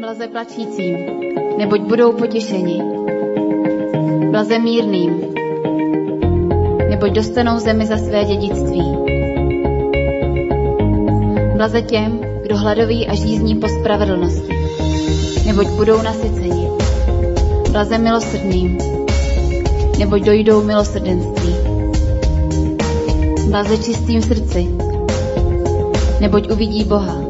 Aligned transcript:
Blaze 0.00 0.28
plačícím, 0.28 0.96
neboť 1.58 1.80
budou 1.80 2.12
potěšeni. 2.12 2.82
Blaze 4.30 4.58
mírným, 4.58 5.20
neboť 6.88 7.10
dostanou 7.12 7.58
zemi 7.58 7.86
za 7.86 7.96
své 7.96 8.24
dědictví. 8.24 8.96
Blaze 11.56 11.82
těm, 11.82 12.20
kdo 12.42 12.56
hladoví 12.56 13.06
a 13.06 13.14
žízní 13.14 13.54
po 13.54 13.68
spravedlnosti, 13.68 14.52
neboť 15.46 15.66
budou 15.66 16.02
nasyceni. 16.02 16.68
Blaze 17.70 17.98
milosrdným, 17.98 18.78
neboť 19.98 20.22
dojdou 20.22 20.62
milosrdenství. 20.62 21.54
Blaze 23.50 23.76
čistým 23.78 24.22
srdci, 24.22 24.68
neboť 26.20 26.50
uvidí 26.50 26.84
Boha. 26.84 27.25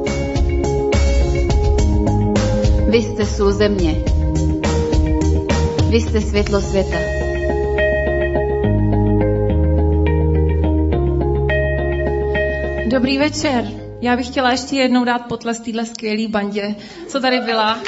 Jste 3.17 3.27
sůl 3.27 3.53
země. 3.53 4.05
Vy 5.91 6.01
jste 6.01 6.21
světlo 6.21 6.61
světa. 6.61 6.97
Dobrý 12.91 13.19
večer. 13.19 13.65
Já 14.01 14.17
bych 14.17 14.27
chtěla 14.27 14.51
ještě 14.51 14.77
jednou 14.77 15.05
dát 15.05 15.19
potles 15.19 15.61
téhle 15.61 15.87
skvělé 15.87 16.29
bandě, 16.29 16.75
co 17.09 17.21
tady 17.21 17.41
byla. 17.41 17.79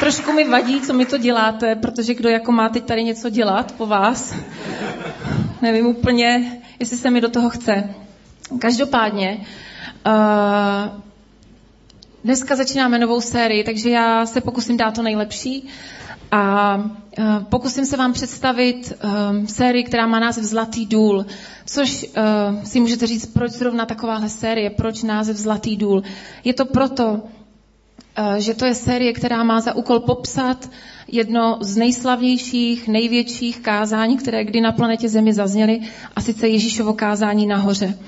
Trošku 0.00 0.32
mi 0.32 0.48
vadí, 0.48 0.80
co 0.80 0.92
mi 0.92 1.06
to 1.06 1.18
děláte, 1.18 1.74
protože 1.74 2.14
kdo 2.14 2.28
jako 2.28 2.52
má 2.52 2.68
teď 2.68 2.84
tady 2.84 3.04
něco 3.04 3.30
dělat 3.30 3.72
po 3.72 3.86
vás, 3.86 4.34
nevím 5.62 5.86
úplně, 5.86 6.60
jestli 6.78 6.96
se 6.96 7.10
mi 7.10 7.20
do 7.20 7.28
toho 7.28 7.50
chce. 7.50 8.05
Každopádně, 8.58 9.38
uh, 10.06 11.00
dneska 12.24 12.56
začínáme 12.56 12.98
novou 12.98 13.20
sérii, 13.20 13.64
takže 13.64 13.90
já 13.90 14.26
se 14.26 14.40
pokusím 14.40 14.76
dát 14.76 14.94
to 14.94 15.02
nejlepší 15.02 15.68
a 16.30 16.76
uh, 16.76 16.84
pokusím 17.48 17.86
se 17.86 17.96
vám 17.96 18.12
představit 18.12 18.92
um, 19.30 19.46
sérii, 19.46 19.84
která 19.84 20.06
má 20.06 20.18
název 20.20 20.44
Zlatý 20.44 20.86
důl, 20.86 21.26
což 21.66 22.06
uh, 22.16 22.64
si 22.64 22.80
můžete 22.80 23.06
říct, 23.06 23.26
proč 23.26 23.52
zrovna 23.52 23.86
takováhle 23.86 24.28
série, 24.28 24.70
proč 24.70 25.02
název 25.02 25.36
Zlatý 25.36 25.76
důl. 25.76 26.02
Je 26.44 26.54
to 26.54 26.64
proto, 26.64 27.22
že 28.38 28.54
to 28.54 28.64
je 28.64 28.74
série, 28.74 29.12
která 29.12 29.42
má 29.44 29.60
za 29.60 29.74
úkol 29.76 30.00
popsat 30.00 30.70
jedno 31.08 31.58
z 31.60 31.76
nejslavnějších, 31.76 32.88
největších 32.88 33.60
kázání, 33.60 34.16
které 34.16 34.44
kdy 34.44 34.60
na 34.60 34.72
planetě 34.72 35.08
Zemi 35.08 35.32
zazněly, 35.32 35.80
a 36.16 36.20
sice 36.20 36.48
Ježíšovo 36.48 36.92
kázání 36.92 37.46
nahoře. 37.46 37.98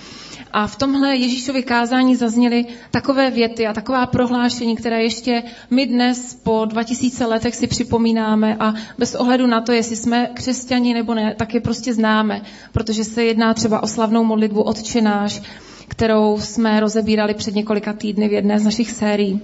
A 0.52 0.66
v 0.66 0.76
tomhle 0.76 1.16
Ježíšově 1.16 1.62
kázání 1.62 2.16
zazněly 2.16 2.66
takové 2.90 3.30
věty 3.30 3.66
a 3.66 3.72
taková 3.72 4.06
prohlášení, 4.06 4.76
které 4.76 5.02
ještě 5.02 5.42
my 5.70 5.86
dnes 5.86 6.34
po 6.34 6.64
2000 6.64 7.26
letech 7.26 7.54
si 7.54 7.66
připomínáme 7.66 8.56
a 8.60 8.74
bez 8.98 9.14
ohledu 9.14 9.46
na 9.46 9.60
to, 9.60 9.72
jestli 9.72 9.96
jsme 9.96 10.30
křesťani 10.34 10.94
nebo 10.94 11.14
ne, 11.14 11.34
tak 11.34 11.54
je 11.54 11.60
prostě 11.60 11.94
známe, 11.94 12.42
protože 12.72 13.04
se 13.04 13.24
jedná 13.24 13.54
třeba 13.54 13.82
o 13.82 13.86
slavnou 13.86 14.24
modlitbu 14.24 14.62
Otčenáš, 14.62 15.42
kterou 15.88 16.40
jsme 16.40 16.80
rozebírali 16.80 17.34
před 17.34 17.54
několika 17.54 17.92
týdny 17.92 18.28
v 18.28 18.32
jedné 18.32 18.60
z 18.60 18.64
našich 18.64 18.90
sérií. 18.90 19.40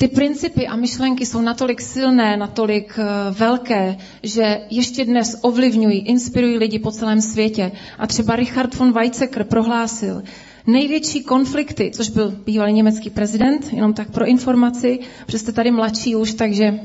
Ty 0.00 0.08
principy 0.08 0.66
a 0.66 0.76
myšlenky 0.76 1.26
jsou 1.26 1.40
natolik 1.40 1.80
silné, 1.80 2.36
natolik 2.36 2.98
eh, 2.98 3.04
velké, 3.30 3.96
že 4.22 4.60
ještě 4.70 5.04
dnes 5.04 5.36
ovlivňují, 5.42 5.98
inspirují 5.98 6.58
lidi 6.58 6.78
po 6.78 6.90
celém 6.90 7.20
světě. 7.20 7.72
A 7.98 8.06
třeba 8.06 8.36
Richard 8.36 8.74
von 8.74 8.92
Weizsäcker 8.92 9.44
prohlásil, 9.44 10.22
největší 10.66 11.22
konflikty, 11.22 11.90
což 11.94 12.08
byl 12.08 12.34
bývalý 12.46 12.72
německý 12.72 13.10
prezident, 13.10 13.72
jenom 13.72 13.94
tak 13.94 14.10
pro 14.10 14.26
informaci, 14.26 14.98
protože 15.26 15.38
jste 15.38 15.52
tady 15.52 15.70
mladší 15.70 16.16
už, 16.16 16.34
takže 16.34 16.80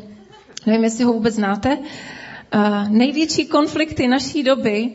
nevím, 0.65 0.83
jestli 0.83 1.03
ho 1.03 1.13
vůbec 1.13 1.35
znáte, 1.35 1.77
uh, 1.77 2.89
největší 2.89 3.45
konflikty 3.45 4.07
naší 4.07 4.43
doby 4.43 4.89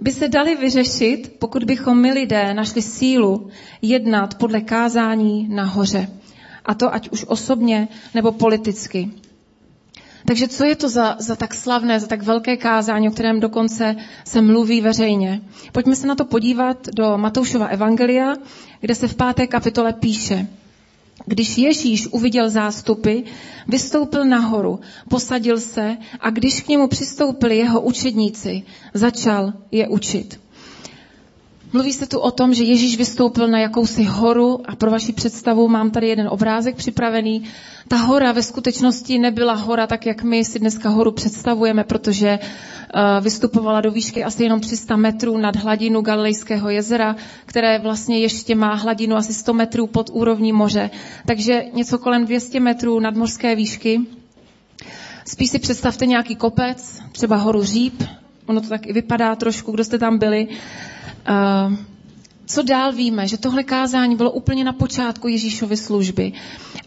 by 0.00 0.12
se 0.12 0.28
daly 0.28 0.56
vyřešit, 0.56 1.32
pokud 1.38 1.64
bychom 1.64 2.00
my 2.00 2.12
lidé 2.12 2.54
našli 2.54 2.82
sílu 2.82 3.48
jednat 3.82 4.34
podle 4.34 4.60
kázání 4.60 5.48
nahoře 5.50 6.08
a 6.66 6.74
to 6.74 6.94
ať 6.94 7.08
už 7.08 7.24
osobně 7.28 7.88
nebo 8.14 8.32
politicky. 8.32 9.10
Takže 10.26 10.48
co 10.48 10.64
je 10.64 10.76
to 10.76 10.88
za, 10.88 11.16
za 11.18 11.36
tak 11.36 11.54
slavné, 11.54 12.00
za 12.00 12.06
tak 12.06 12.22
velké 12.22 12.56
kázání, 12.56 13.08
o 13.08 13.12
kterém 13.12 13.40
dokonce 13.40 13.96
se 14.24 14.42
mluví 14.42 14.80
veřejně? 14.80 15.40
Pojďme 15.72 15.96
se 15.96 16.06
na 16.06 16.14
to 16.14 16.24
podívat 16.24 16.86
do 16.94 17.18
Matoušova 17.18 17.66
Evangelia, 17.66 18.34
kde 18.80 18.94
se 18.94 19.08
v 19.08 19.14
páté 19.14 19.46
kapitole 19.46 19.92
píše. 19.92 20.46
Když 21.26 21.58
Ježíš 21.58 22.06
uviděl 22.06 22.50
zástupy, 22.50 23.20
vystoupil 23.68 24.24
nahoru, 24.24 24.80
posadil 25.08 25.60
se 25.60 25.96
a 26.20 26.30
když 26.30 26.60
k 26.60 26.68
němu 26.68 26.88
přistoupili 26.88 27.56
jeho 27.56 27.80
učedníci, 27.80 28.62
začal 28.94 29.52
je 29.72 29.88
učit. 29.88 30.40
Mluví 31.76 31.92
se 31.92 32.06
tu 32.06 32.18
o 32.18 32.30
tom, 32.30 32.54
že 32.54 32.64
Ježíš 32.64 32.96
vystoupil 32.98 33.48
na 33.48 33.58
jakousi 33.58 34.04
horu 34.04 34.60
a 34.64 34.76
pro 34.76 34.90
vaši 34.90 35.12
představu 35.12 35.68
mám 35.68 35.90
tady 35.90 36.08
jeden 36.08 36.28
obrázek 36.28 36.76
připravený. 36.76 37.42
Ta 37.88 37.96
hora 37.96 38.32
ve 38.32 38.42
skutečnosti 38.42 39.18
nebyla 39.18 39.54
hora 39.54 39.86
tak, 39.86 40.06
jak 40.06 40.22
my 40.22 40.44
si 40.44 40.58
dneska 40.58 40.88
horu 40.88 41.12
představujeme, 41.12 41.84
protože 41.84 42.38
uh, 42.38 43.24
vystupovala 43.24 43.80
do 43.80 43.90
výšky 43.90 44.24
asi 44.24 44.42
jenom 44.42 44.60
300 44.60 44.96
metrů 44.96 45.38
nad 45.38 45.56
hladinu 45.56 46.00
Galilejského 46.00 46.70
jezera, 46.70 47.16
které 47.46 47.78
vlastně 47.78 48.18
ještě 48.18 48.54
má 48.54 48.74
hladinu 48.74 49.16
asi 49.16 49.34
100 49.34 49.52
metrů 49.52 49.86
pod 49.86 50.10
úrovní 50.12 50.52
moře. 50.52 50.90
Takže 51.26 51.64
něco 51.72 51.98
kolem 51.98 52.24
200 52.24 52.60
metrů 52.60 53.00
nad 53.00 53.16
mořské 53.16 53.54
výšky. 53.56 54.00
Spíš 55.26 55.50
si 55.50 55.58
představte 55.58 56.06
nějaký 56.06 56.36
kopec, 56.36 57.00
třeba 57.12 57.36
horu 57.36 57.62
Říp, 57.64 58.02
ono 58.46 58.60
to 58.60 58.68
tak 58.68 58.86
i 58.86 58.92
vypadá 58.92 59.34
trošku, 59.36 59.72
kdo 59.72 59.84
jste 59.84 59.98
tam 59.98 60.18
byli. 60.18 60.48
Uh, 61.28 61.74
co 62.46 62.62
dál 62.62 62.92
víme, 62.92 63.28
že 63.28 63.38
tohle 63.38 63.62
kázání 63.62 64.16
bylo 64.16 64.30
úplně 64.30 64.64
na 64.64 64.72
počátku 64.72 65.28
Ježíšovy 65.28 65.76
služby, 65.76 66.32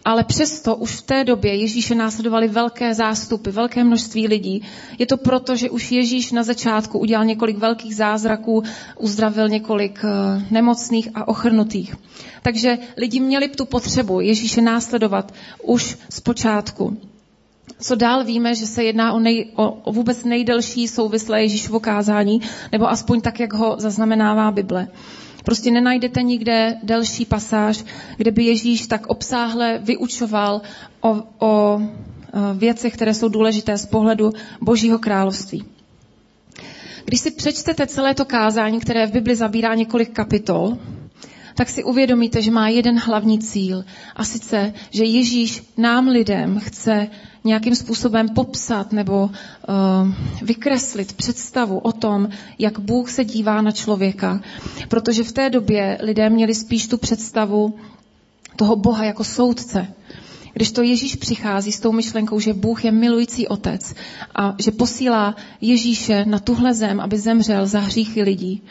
ale 0.05 0.23
přesto 0.23 0.75
už 0.75 0.91
v 0.91 1.01
té 1.01 1.23
době 1.23 1.55
Ježíše 1.55 1.95
následovali 1.95 2.47
velké 2.47 2.93
zástupy, 2.93 3.49
velké 3.49 3.83
množství 3.83 4.27
lidí. 4.27 4.63
Je 4.99 5.05
to 5.05 5.17
proto, 5.17 5.55
že 5.55 5.69
už 5.69 5.91
Ježíš 5.91 6.31
na 6.31 6.43
začátku 6.43 6.99
udělal 6.99 7.25
několik 7.25 7.57
velkých 7.57 7.95
zázraků, 7.95 8.63
uzdravil 8.99 9.49
několik 9.49 9.99
uh, 10.03 10.43
nemocných 10.51 11.09
a 11.15 11.27
ochrnutých. 11.27 11.95
Takže 12.41 12.77
lidi 12.97 13.19
měli 13.19 13.47
tu 13.47 13.65
potřebu 13.65 14.19
Ježíše 14.19 14.61
následovat 14.61 15.33
už 15.63 15.97
z 16.09 16.19
počátku. 16.19 16.97
Co 17.81 17.95
dál 17.95 18.23
víme, 18.23 18.55
že 18.55 18.67
se 18.67 18.83
jedná 18.83 19.13
o, 19.13 19.19
nej, 19.19 19.51
o, 19.55 19.71
o 19.71 19.91
vůbec 19.91 20.23
nejdelší 20.23 20.87
souvislé 20.87 21.41
Ježíšovo 21.41 21.79
kázání, 21.79 22.41
nebo 22.71 22.89
aspoň 22.89 23.21
tak, 23.21 23.39
jak 23.39 23.53
ho 23.53 23.75
zaznamenává 23.79 24.51
Bible. 24.51 24.87
Prostě 25.45 25.71
nenajdete 25.71 26.23
nikde 26.23 26.77
delší 26.83 27.25
pasáž, 27.25 27.83
kde 28.17 28.31
by 28.31 28.43
Ježíš 28.43 28.87
tak 28.87 29.07
obsáhle 29.07 29.79
vyučoval 29.83 30.61
o, 31.01 31.23
o 31.39 31.81
věcech, 32.53 32.93
které 32.93 33.13
jsou 33.13 33.29
důležité 33.29 33.77
z 33.77 33.85
pohledu 33.85 34.31
Božího 34.61 34.99
království. 34.99 35.65
Když 37.05 37.19
si 37.19 37.31
přečtete 37.31 37.87
celé 37.87 38.13
to 38.13 38.25
kázání, 38.25 38.79
které 38.79 39.07
v 39.07 39.11
Bibli 39.11 39.35
zabírá 39.35 39.75
několik 39.75 40.11
kapitol, 40.11 40.77
tak 41.55 41.69
si 41.69 41.83
uvědomíte, 41.83 42.41
že 42.41 42.51
má 42.51 42.69
jeden 42.69 42.99
hlavní 42.99 43.39
cíl. 43.39 43.85
A 44.15 44.23
sice, 44.23 44.73
že 44.89 45.03
Ježíš 45.03 45.63
nám 45.77 46.07
lidem 46.07 46.59
chce 46.59 47.07
nějakým 47.43 47.75
způsobem 47.75 48.29
popsat 48.29 48.91
nebo 48.91 49.23
uh, 49.23 49.31
vykreslit 50.41 51.13
představu 51.13 51.79
o 51.79 51.91
tom, 51.91 52.29
jak 52.59 52.79
Bůh 52.79 53.11
se 53.11 53.25
dívá 53.25 53.61
na 53.61 53.71
člověka. 53.71 54.41
Protože 54.87 55.23
v 55.23 55.31
té 55.31 55.49
době 55.49 55.97
lidé 56.01 56.29
měli 56.29 56.55
spíš 56.55 56.87
tu 56.87 56.97
představu 56.97 57.75
toho 58.55 58.75
Boha 58.75 59.03
jako 59.03 59.23
soudce. 59.23 59.87
Když 60.53 60.71
to 60.71 60.81
Ježíš 60.81 61.15
přichází 61.15 61.71
s 61.71 61.79
tou 61.79 61.91
myšlenkou, 61.91 62.39
že 62.39 62.53
Bůh 62.53 62.85
je 62.85 62.91
milující 62.91 63.47
otec 63.47 63.93
a 64.35 64.55
že 64.59 64.71
posílá 64.71 65.35
Ježíše 65.61 66.25
na 66.25 66.39
tuhle 66.39 66.73
zem, 66.73 66.99
aby 66.99 67.17
zemřel 67.17 67.67
za 67.67 67.79
hříchy 67.79 68.23
lidí. 68.23 68.63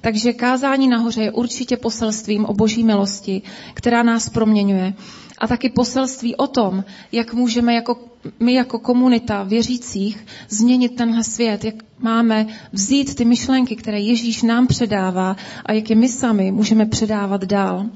Takže 0.00 0.32
kázání 0.32 0.88
nahoře 0.88 1.22
je 1.22 1.32
určitě 1.32 1.76
poselstvím 1.76 2.44
o 2.44 2.54
boží 2.54 2.84
milosti, 2.84 3.42
která 3.74 4.02
nás 4.02 4.28
proměňuje. 4.28 4.94
A 5.38 5.46
taky 5.46 5.68
poselství 5.68 6.36
o 6.36 6.46
tom, 6.46 6.84
jak 7.12 7.34
můžeme 7.34 7.74
jako, 7.74 7.98
my 8.40 8.54
jako 8.54 8.78
komunita 8.78 9.42
věřících 9.42 10.26
změnit 10.48 10.96
tenhle 10.96 11.24
svět, 11.24 11.64
jak 11.64 11.74
máme 11.98 12.46
vzít 12.72 13.14
ty 13.14 13.24
myšlenky, 13.24 13.76
které 13.76 14.00
Ježíš 14.00 14.42
nám 14.42 14.66
předává 14.66 15.36
a 15.66 15.72
jak 15.72 15.90
je 15.90 15.96
my 15.96 16.08
sami 16.08 16.52
můžeme 16.52 16.86
předávat 16.86 17.44
dál. 17.44 17.86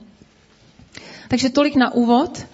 Takže 1.28 1.50
tolik 1.50 1.76
na 1.76 1.94
úvod 1.94 2.46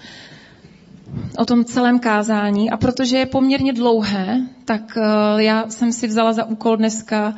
o 1.39 1.45
tom 1.45 1.65
celém 1.65 1.99
kázání 1.99 2.71
a 2.71 2.77
protože 2.77 3.19
je 3.19 3.27
poměrně 3.27 3.73
dlouhé, 3.73 4.41
tak 4.65 4.97
eh, 4.97 5.43
já 5.43 5.71
jsem 5.71 5.93
si 5.93 6.07
vzala 6.07 6.33
za 6.33 6.45
úkol 6.45 6.77
dneska 6.77 7.35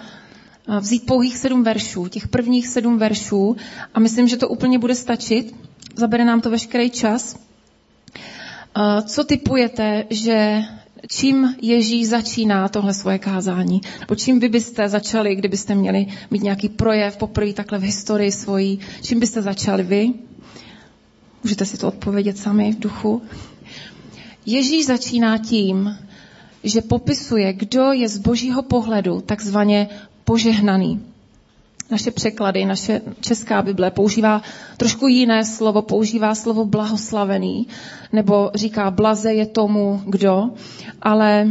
vzít 0.81 1.07
pouhých 1.07 1.37
sedm 1.37 1.63
veršů, 1.63 2.09
těch 2.09 2.29
prvních 2.29 2.69
sedm 2.69 2.99
veršů 2.99 3.57
a 3.95 4.01
myslím, 4.01 4.29
že 4.29 4.37
to 4.37 4.49
úplně 4.49 4.79
bude 4.79 4.95
stačit. 4.95 5.55
Zabere 5.97 6.25
nám 6.25 6.41
to 6.41 6.51
veškerý 6.51 6.91
čas. 6.91 7.37
Co 9.07 9.25
typujete, 9.25 10.05
že 10.11 10.63
čím 11.09 11.57
Ježíš 11.63 12.09
začíná 12.09 12.69
tohle 12.69 12.95
svoje 12.95 13.19
kázání? 13.19 13.81
Nebo 14.01 14.15
čím 14.15 14.41
vy 14.41 14.49
byste 14.49 14.89
začali, 14.89 15.37
kdybyste 15.37 15.75
měli 15.75 16.07
mít 16.31 16.43
nějaký 16.43 16.69
projev 16.69 17.17
poprvé 17.17 17.53
takhle 17.53 17.79
v 17.79 17.83
historii 17.83 18.33
svojí? 18.33 18.79
Čím 19.03 19.21
byste 19.21 19.43
začali 19.43 19.83
vy? 19.83 20.13
Můžete 21.43 21.65
si 21.65 21.79
to 21.79 21.89
odpovědět 21.89 22.39
sami 22.39 22.73
v 22.73 22.79
duchu. 22.79 23.23
Ježíš 24.47 24.87
začíná 24.87 25.39
tím, 25.39 25.99
že 26.65 26.81
popisuje, 26.81 27.53
kdo 27.53 27.93
je 27.93 28.09
z 28.09 28.19
božího 28.19 28.63
pohledu 28.63 29.21
takzvaně 29.21 29.89
požehnaný. 30.25 31.01
Naše 31.91 32.11
překlady, 32.11 32.65
naše 32.65 33.01
česká 33.21 33.63
Bible 33.63 33.91
používá 33.91 34.43
trošku 34.77 35.07
jiné 35.07 35.45
slovo, 35.45 35.83
používá 35.83 36.35
slovo 36.35 36.65
blahoslavený, 36.65 37.67
nebo 38.13 38.51
říká 38.55 38.91
blaze 38.91 39.35
je 39.35 39.47
tomu, 39.47 40.03
kdo, 40.07 40.51
ale 41.03 41.47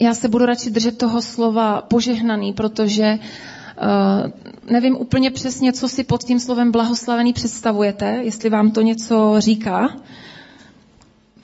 já 0.00 0.14
se 0.14 0.28
budu 0.28 0.46
radši 0.46 0.70
držet 0.70 0.98
toho 0.98 1.22
slova 1.22 1.82
požehnaný, 1.82 2.52
protože 2.52 3.18
uh, 3.18 4.30
nevím 4.70 4.96
úplně 4.96 5.30
přesně, 5.30 5.72
co 5.72 5.88
si 5.88 6.04
pod 6.04 6.24
tím 6.24 6.40
slovem 6.40 6.72
blahoslavený 6.72 7.32
představujete, 7.32 8.20
jestli 8.22 8.50
vám 8.50 8.70
to 8.70 8.80
něco 8.80 9.34
říká. 9.38 9.96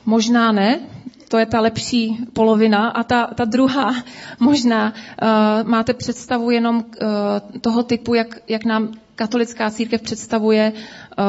Možná 0.07 0.53
ne, 0.53 0.81
to 1.29 1.39
je 1.39 1.47
ta 1.47 1.61
lepší 1.61 2.19
polovina. 2.33 2.89
A 2.89 3.03
ta, 3.03 3.27
ta 3.27 3.45
druhá, 3.45 3.95
možná 4.41 4.93
uh, 5.23 5.69
máte 5.69 5.95
představu 5.95 6.51
jenom 6.51 6.77
uh, 6.77 7.61
toho 7.61 7.83
typu, 7.83 8.15
jak, 8.15 8.39
jak 8.49 8.65
nám 8.65 8.89
katolická 9.15 9.71
církev 9.71 10.03
představuje 10.03 10.73
uh, 10.73 11.25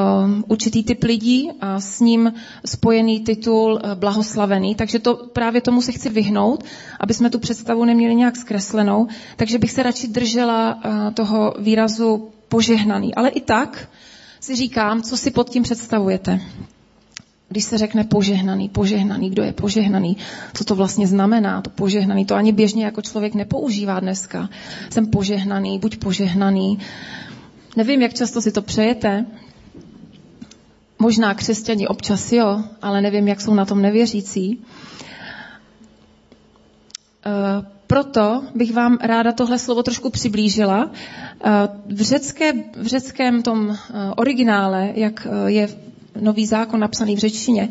určitý 0.47 0.83
typ 0.83 1.03
lidí 1.03 1.49
a 1.61 1.79
s 1.79 1.99
ním 1.99 2.33
spojený 2.65 3.19
titul 3.19 3.73
uh, 3.73 3.93
blahoslavený. 3.93 4.75
Takže 4.75 4.99
to 4.99 5.15
právě 5.33 5.61
tomu 5.61 5.81
se 5.81 5.91
chci 5.91 6.09
vyhnout, 6.09 6.63
aby 6.99 7.13
jsme 7.13 7.29
tu 7.29 7.39
představu 7.39 7.85
neměli 7.85 8.15
nějak 8.15 8.35
zkreslenou. 8.35 9.07
Takže 9.35 9.57
bych 9.59 9.71
se 9.71 9.83
radši 9.83 10.07
držela 10.07 10.75
uh, 10.75 11.13
toho 11.13 11.53
výrazu 11.59 12.29
požehnaný. 12.49 13.15
Ale 13.15 13.29
i 13.29 13.41
tak 13.41 13.89
si 14.39 14.55
říkám, 14.55 15.01
co 15.01 15.17
si 15.17 15.31
pod 15.31 15.49
tím 15.49 15.63
představujete 15.63 16.39
když 17.49 17.63
se 17.63 17.77
řekne 17.77 18.03
požehnaný, 18.03 18.69
požehnaný, 18.69 19.29
kdo 19.29 19.43
je 19.43 19.53
požehnaný, 19.53 20.17
co 20.53 20.63
to 20.63 20.75
vlastně 20.75 21.07
znamená, 21.07 21.61
to 21.61 21.69
požehnaný, 21.69 22.25
to 22.25 22.35
ani 22.35 22.51
běžně 22.51 22.85
jako 22.85 23.01
člověk 23.01 23.35
nepoužívá 23.35 23.99
dneska. 23.99 24.49
Jsem 24.89 25.07
požehnaný, 25.07 25.79
buď 25.79 25.97
požehnaný. 25.97 26.79
Nevím, 27.77 28.01
jak 28.01 28.13
často 28.13 28.41
si 28.41 28.51
to 28.51 28.61
přejete. 28.61 29.25
Možná 30.99 31.33
křesťani 31.33 31.87
občas 31.87 32.31
jo, 32.31 32.63
ale 32.81 33.01
nevím, 33.01 33.27
jak 33.27 33.41
jsou 33.41 33.53
na 33.53 33.65
tom 33.65 33.81
nevěřící. 33.81 34.59
Uh, 37.25 37.65
proto 37.87 38.43
bych 38.55 38.73
vám 38.73 38.97
ráda 39.01 39.31
tohle 39.31 39.59
slovo 39.59 39.83
trošku 39.83 40.09
přiblížila. 40.09 40.91
Eh, 41.43 41.49
v, 41.85 42.01
řecké, 42.01 42.53
v 42.53 42.85
řeckém 42.85 43.43
tom 43.43 43.69
eh, 43.71 43.77
originále, 44.15 44.91
jak 44.95 45.27
je 45.47 45.67
nový 46.21 46.45
zákon 46.45 46.79
napsaný 46.79 47.15
v 47.15 47.19
řečtině, 47.19 47.69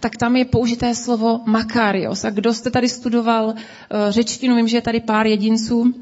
tak 0.00 0.16
tam 0.16 0.36
je 0.36 0.44
použité 0.44 0.94
slovo 0.94 1.40
makarios. 1.46 2.24
A 2.24 2.30
kdo 2.30 2.54
jste 2.54 2.70
tady 2.70 2.88
studoval 2.88 3.54
eh, 3.54 4.12
řečtinu, 4.12 4.56
vím, 4.56 4.68
že 4.68 4.76
je 4.76 4.82
tady 4.82 5.00
pár 5.00 5.26
jedinců, 5.26 5.94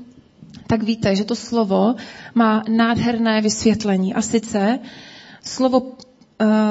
tak 0.67 0.83
víte, 0.83 1.17
že 1.17 1.25
to 1.25 1.37
slovo 1.37 1.95
má 2.35 2.63
nádherné 2.69 3.41
vysvětlení. 3.41 4.15
A 4.15 4.23
sice 4.23 4.79
slovo 5.43 5.81
uh, 5.81 5.91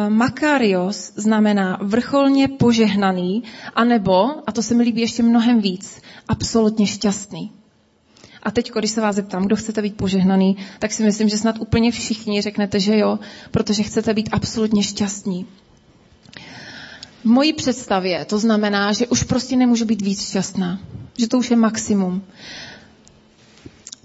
makarios 0.10 1.12
znamená 1.16 1.80
vrcholně 1.82 2.48
požehnaný, 2.48 3.44
anebo, 3.76 4.30
a 4.48 4.52
to 4.52 4.64
se 4.64 4.76
mi 4.76 4.84
líbí 4.84 5.02
ještě 5.02 5.24
mnohem 5.24 5.62
víc, 5.62 6.02
absolutně 6.28 6.88
šťastný. 6.88 7.57
A 8.44 8.52
teď, 8.52 8.72
když 8.80 8.92
se 8.92 9.02
vás 9.02 9.16
zeptám, 9.16 9.46
kdo 9.46 9.56
chcete 9.56 9.82
být 9.82 9.98
požehnaný, 9.98 10.58
tak 10.80 10.92
si 10.92 11.04
myslím, 11.04 11.30
že 11.30 11.38
snad 11.38 11.56
úplně 11.60 11.92
všichni 11.92 12.42
řeknete, 12.42 12.80
že 12.80 12.98
jo, 12.98 13.20
protože 13.52 13.84
chcete 13.84 14.14
být 14.14 14.30
absolutně 14.32 14.84
šťastní. 14.84 15.46
V 17.22 17.26
mojí 17.26 17.54
představě 17.54 18.26
to 18.26 18.40
znamená, 18.40 18.94
že 18.94 19.08
už 19.08 19.24
prostě 19.24 19.56
nemůžu 19.56 19.86
být 19.86 20.02
víc 20.02 20.22
šťastná. 20.30 20.80
Že 21.18 21.28
to 21.28 21.38
už 21.38 21.52
je 21.52 21.58
maximum. 21.58 22.24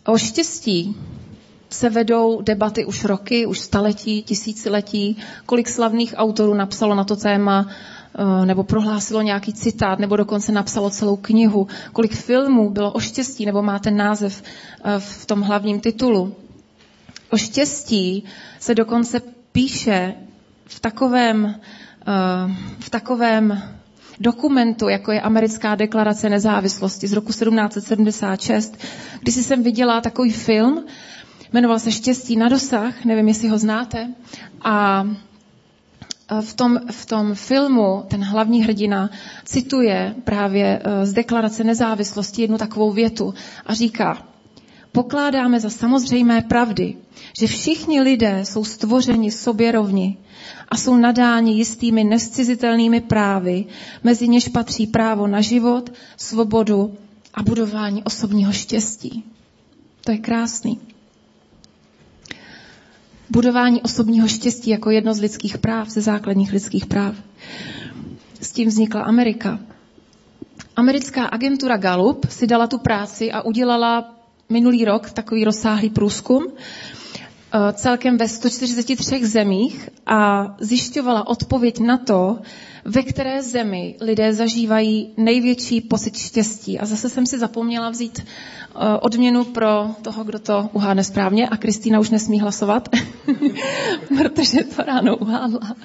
O 0.06 0.18
štěstí 0.18 0.96
se 1.68 1.90
vedou 1.90 2.42
debaty 2.42 2.84
už 2.84 3.04
roky, 3.04 3.46
už 3.46 3.58
staletí, 3.58 4.22
tisíciletí. 4.22 5.16
Kolik 5.46 5.68
slavných 5.68 6.14
autorů 6.16 6.54
napsalo 6.54 6.94
na 6.94 7.04
to 7.04 7.16
téma 7.16 7.68
nebo 8.44 8.62
prohlásilo 8.64 9.22
nějaký 9.22 9.52
citát, 9.52 9.98
nebo 9.98 10.16
dokonce 10.16 10.52
napsalo 10.52 10.90
celou 10.90 11.16
knihu. 11.16 11.66
Kolik 11.92 12.14
filmů 12.14 12.70
bylo 12.70 12.92
o 12.92 13.00
štěstí, 13.00 13.46
nebo 13.46 13.62
má 13.62 13.78
ten 13.78 13.96
název 13.96 14.42
eh, 14.84 14.98
v 14.98 15.26
tom 15.26 15.40
hlavním 15.40 15.80
titulu. 15.80 16.34
O 17.30 17.36
štěstí 17.36 18.24
se 18.60 18.74
dokonce 18.74 19.20
píše 19.52 20.14
v 20.64 20.80
takovém, 20.80 21.54
eh, 21.54 22.54
v 22.78 22.90
takovém 22.90 23.62
dokumentu, 24.20 24.88
jako 24.88 25.12
je 25.12 25.20
Americká 25.20 25.74
deklarace 25.74 26.28
nezávislosti 26.30 27.08
z 27.08 27.12
roku 27.12 27.32
1776, 27.32 28.78
kdy 29.20 29.32
si 29.32 29.42
jsem 29.44 29.62
viděla 29.62 30.00
takový 30.00 30.30
film, 30.30 30.84
jmenoval 31.52 31.78
se 31.78 31.92
Štěstí 31.92 32.36
na 32.36 32.48
dosah, 32.48 33.04
nevím, 33.04 33.28
jestli 33.28 33.48
ho 33.48 33.58
znáte, 33.58 34.08
a 34.64 35.04
v 36.40 36.54
tom, 36.54 36.80
v 36.90 37.06
tom 37.06 37.34
filmu 37.34 38.04
ten 38.08 38.24
hlavní 38.24 38.62
hrdina 38.62 39.10
cituje 39.44 40.14
právě 40.24 40.82
eh, 40.84 41.06
z 41.06 41.12
deklarace 41.12 41.64
nezávislosti 41.64 42.42
jednu 42.42 42.58
takovou 42.58 42.92
větu 42.92 43.34
a 43.66 43.74
říká, 43.74 44.26
pokládáme 44.92 45.60
za 45.60 45.70
samozřejmé 45.70 46.40
pravdy, 46.42 46.96
že 47.38 47.46
všichni 47.46 48.00
lidé 48.00 48.40
jsou 48.44 48.64
stvořeni 48.64 49.30
sobě 49.30 49.72
rovni 49.72 50.16
a 50.68 50.76
jsou 50.76 50.96
nadáni 50.96 51.52
jistými 51.52 52.04
nescizitelnými 52.04 53.00
právy, 53.00 53.64
mezi 54.04 54.28
něž 54.28 54.48
patří 54.48 54.86
právo 54.86 55.26
na 55.26 55.40
život, 55.40 55.92
svobodu 56.16 56.94
a 57.34 57.42
budování 57.42 58.02
osobního 58.02 58.52
štěstí. 58.52 59.24
To 60.04 60.12
je 60.12 60.18
krásný 60.18 60.80
budování 63.32 63.82
osobního 63.82 64.28
štěstí 64.28 64.70
jako 64.70 64.90
jedno 64.90 65.14
z 65.14 65.20
lidských 65.20 65.58
práv, 65.58 65.88
ze 65.88 66.00
základních 66.00 66.52
lidských 66.52 66.86
práv. 66.86 67.16
S 68.40 68.52
tím 68.52 68.68
vznikla 68.68 69.02
Amerika. 69.02 69.58
Americká 70.76 71.24
agentura 71.24 71.76
Gallup 71.76 72.26
si 72.30 72.46
dala 72.46 72.66
tu 72.66 72.78
práci 72.78 73.32
a 73.32 73.42
udělala 73.42 74.14
minulý 74.48 74.84
rok 74.84 75.10
takový 75.10 75.44
rozsáhlý 75.44 75.90
průzkum 75.90 76.46
celkem 77.72 78.18
ve 78.18 78.28
143 78.28 79.26
zemích 79.26 79.88
a 80.06 80.54
zjišťovala 80.60 81.26
odpověď 81.26 81.80
na 81.80 81.98
to, 81.98 82.38
ve 82.84 83.02
které 83.02 83.42
zemi 83.42 83.96
lidé 84.00 84.34
zažívají 84.34 85.14
největší 85.16 85.80
pocit 85.80 86.16
štěstí. 86.16 86.78
A 86.78 86.86
zase 86.86 87.08
jsem 87.08 87.26
si 87.26 87.38
zapomněla 87.38 87.90
vzít 87.90 88.24
eh, 88.24 88.98
odměnu 89.00 89.44
pro 89.44 89.90
toho, 90.02 90.24
kdo 90.24 90.38
to 90.38 90.70
uhádne 90.72 91.04
správně 91.04 91.48
a 91.48 91.56
Kristýna 91.56 92.00
už 92.00 92.10
nesmí 92.10 92.40
hlasovat, 92.40 92.88
protože 94.18 94.64
to 94.64 94.82
ráno 94.82 95.16
uhádla. 95.16 95.76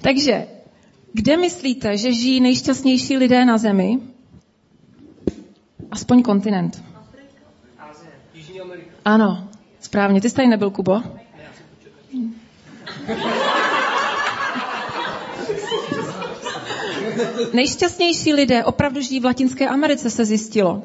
Takže, 0.00 0.46
kde 1.12 1.36
myslíte, 1.36 1.96
že 1.96 2.12
žijí 2.12 2.40
nejšťastnější 2.40 3.16
lidé 3.16 3.44
na 3.44 3.58
zemi? 3.58 3.98
Aspoň 5.90 6.22
kontinent. 6.22 6.82
Ano, 9.04 9.48
správně. 9.86 10.20
Ty 10.20 10.30
jsi 10.30 10.36
tady 10.36 10.48
nebyl, 10.48 10.70
Kubo? 10.70 11.02
Nejšťastnější 17.52 18.32
lidé 18.32 18.64
opravdu 18.64 19.00
žijí 19.00 19.20
v 19.20 19.24
Latinské 19.24 19.68
Americe, 19.68 20.10
se 20.10 20.24
zjistilo. 20.24 20.84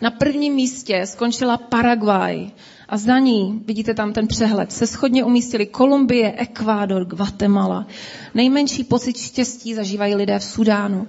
Na 0.00 0.10
prvním 0.10 0.54
místě 0.54 1.06
skončila 1.06 1.56
Paraguay 1.56 2.50
a 2.88 2.96
za 2.96 3.18
ní, 3.18 3.62
vidíte 3.66 3.94
tam 3.94 4.12
ten 4.12 4.26
přehled, 4.26 4.72
se 4.72 4.86
schodně 4.86 5.24
umístili 5.24 5.66
Kolumbie, 5.66 6.32
Ekvádor, 6.36 7.04
Guatemala. 7.04 7.86
Nejmenší 8.34 8.84
pocit 8.84 9.16
štěstí 9.16 9.74
zažívají 9.74 10.14
lidé 10.14 10.38
v 10.38 10.44
Sudánu. 10.44 11.08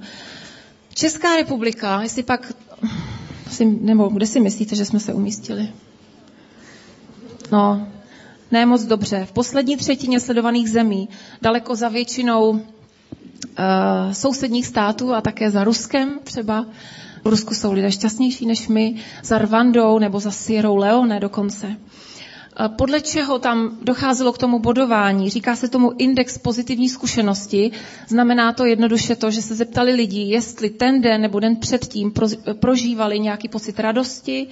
Česká 0.93 1.35
republika, 1.35 2.01
jestli 2.01 2.23
pak, 2.23 2.53
nebo 3.81 4.07
kde 4.07 4.25
si 4.25 4.39
myslíte, 4.39 4.75
že 4.75 4.85
jsme 4.85 4.99
se 4.99 5.13
umístili? 5.13 5.69
No, 7.51 7.87
ne 8.51 8.65
moc 8.65 8.83
dobře. 8.83 9.25
V 9.25 9.31
poslední 9.31 9.77
třetině 9.77 10.19
sledovaných 10.19 10.69
zemí, 10.69 11.09
daleko 11.41 11.75
za 11.75 11.89
většinou 11.89 12.49
uh, 12.49 12.59
sousedních 14.11 14.65
států 14.67 15.13
a 15.13 15.21
také 15.21 15.51
za 15.51 15.63
Ruskem 15.63 16.19
třeba, 16.23 16.65
V 17.23 17.27
Rusku 17.27 17.53
jsou 17.53 17.71
lidé 17.73 17.91
šťastnější 17.91 18.45
než 18.45 18.67
my, 18.67 18.95
za 19.23 19.37
Rwandou 19.37 19.99
nebo 19.99 20.19
za 20.19 20.31
Sierra 20.31 20.69
Leone 20.71 21.19
dokonce. 21.19 21.75
Podle 22.67 23.01
čeho 23.01 23.39
tam 23.39 23.77
docházelo 23.81 24.33
k 24.33 24.37
tomu 24.37 24.59
bodování? 24.59 25.29
Říká 25.29 25.55
se 25.55 25.67
tomu 25.67 25.91
index 25.97 26.37
pozitivní 26.37 26.89
zkušenosti. 26.89 27.71
Znamená 28.07 28.53
to 28.53 28.65
jednoduše 28.65 29.15
to, 29.15 29.31
že 29.31 29.41
se 29.41 29.55
zeptali 29.55 29.91
lidí, 29.93 30.29
jestli 30.29 30.69
ten 30.69 31.01
den 31.01 31.21
nebo 31.21 31.39
den 31.39 31.55
předtím 31.55 32.13
prožívali 32.59 33.19
nějaký 33.19 33.47
pocit 33.49 33.79
radosti, 33.79 34.47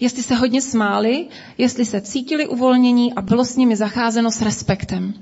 jestli 0.00 0.22
se 0.22 0.34
hodně 0.34 0.62
smáli, 0.62 1.26
jestli 1.58 1.84
se 1.84 2.00
cítili 2.00 2.46
uvolnění 2.48 3.14
a 3.14 3.22
bylo 3.22 3.44
s 3.44 3.56
nimi 3.56 3.76
zacházeno 3.76 4.30
s 4.30 4.42
respektem. 4.42 5.14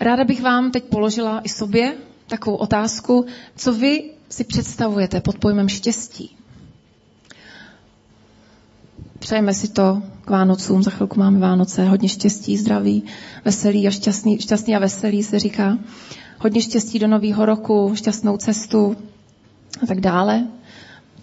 Ráda 0.00 0.24
bych 0.24 0.42
vám 0.42 0.70
teď 0.70 0.84
položila 0.84 1.40
i 1.40 1.48
sobě 1.48 1.94
takovou 2.26 2.56
otázku, 2.56 3.26
co 3.56 3.72
vy 3.72 4.10
si 4.28 4.44
představujete 4.44 5.20
pod 5.20 5.38
pojmem 5.38 5.68
štěstí. 5.68 6.36
Přejeme 9.18 9.54
si 9.54 9.68
to 9.68 10.02
k 10.24 10.30
Vánocům, 10.30 10.82
za 10.82 10.90
chvilku 10.90 11.18
máme 11.20 11.38
Vánoce, 11.38 11.84
hodně 11.84 12.08
štěstí, 12.08 12.56
zdraví, 12.56 13.02
veselý 13.44 13.86
a 13.86 13.90
šťastný, 13.90 14.38
šťastný 14.38 14.76
a 14.76 14.78
veselý 14.78 15.22
se 15.22 15.38
říká. 15.38 15.78
Hodně 16.38 16.62
štěstí 16.62 16.98
do 16.98 17.06
nového 17.06 17.46
roku, 17.46 17.92
šťastnou 17.94 18.36
cestu 18.36 18.96
a 19.82 19.86
tak 19.86 20.00
dále. 20.00 20.46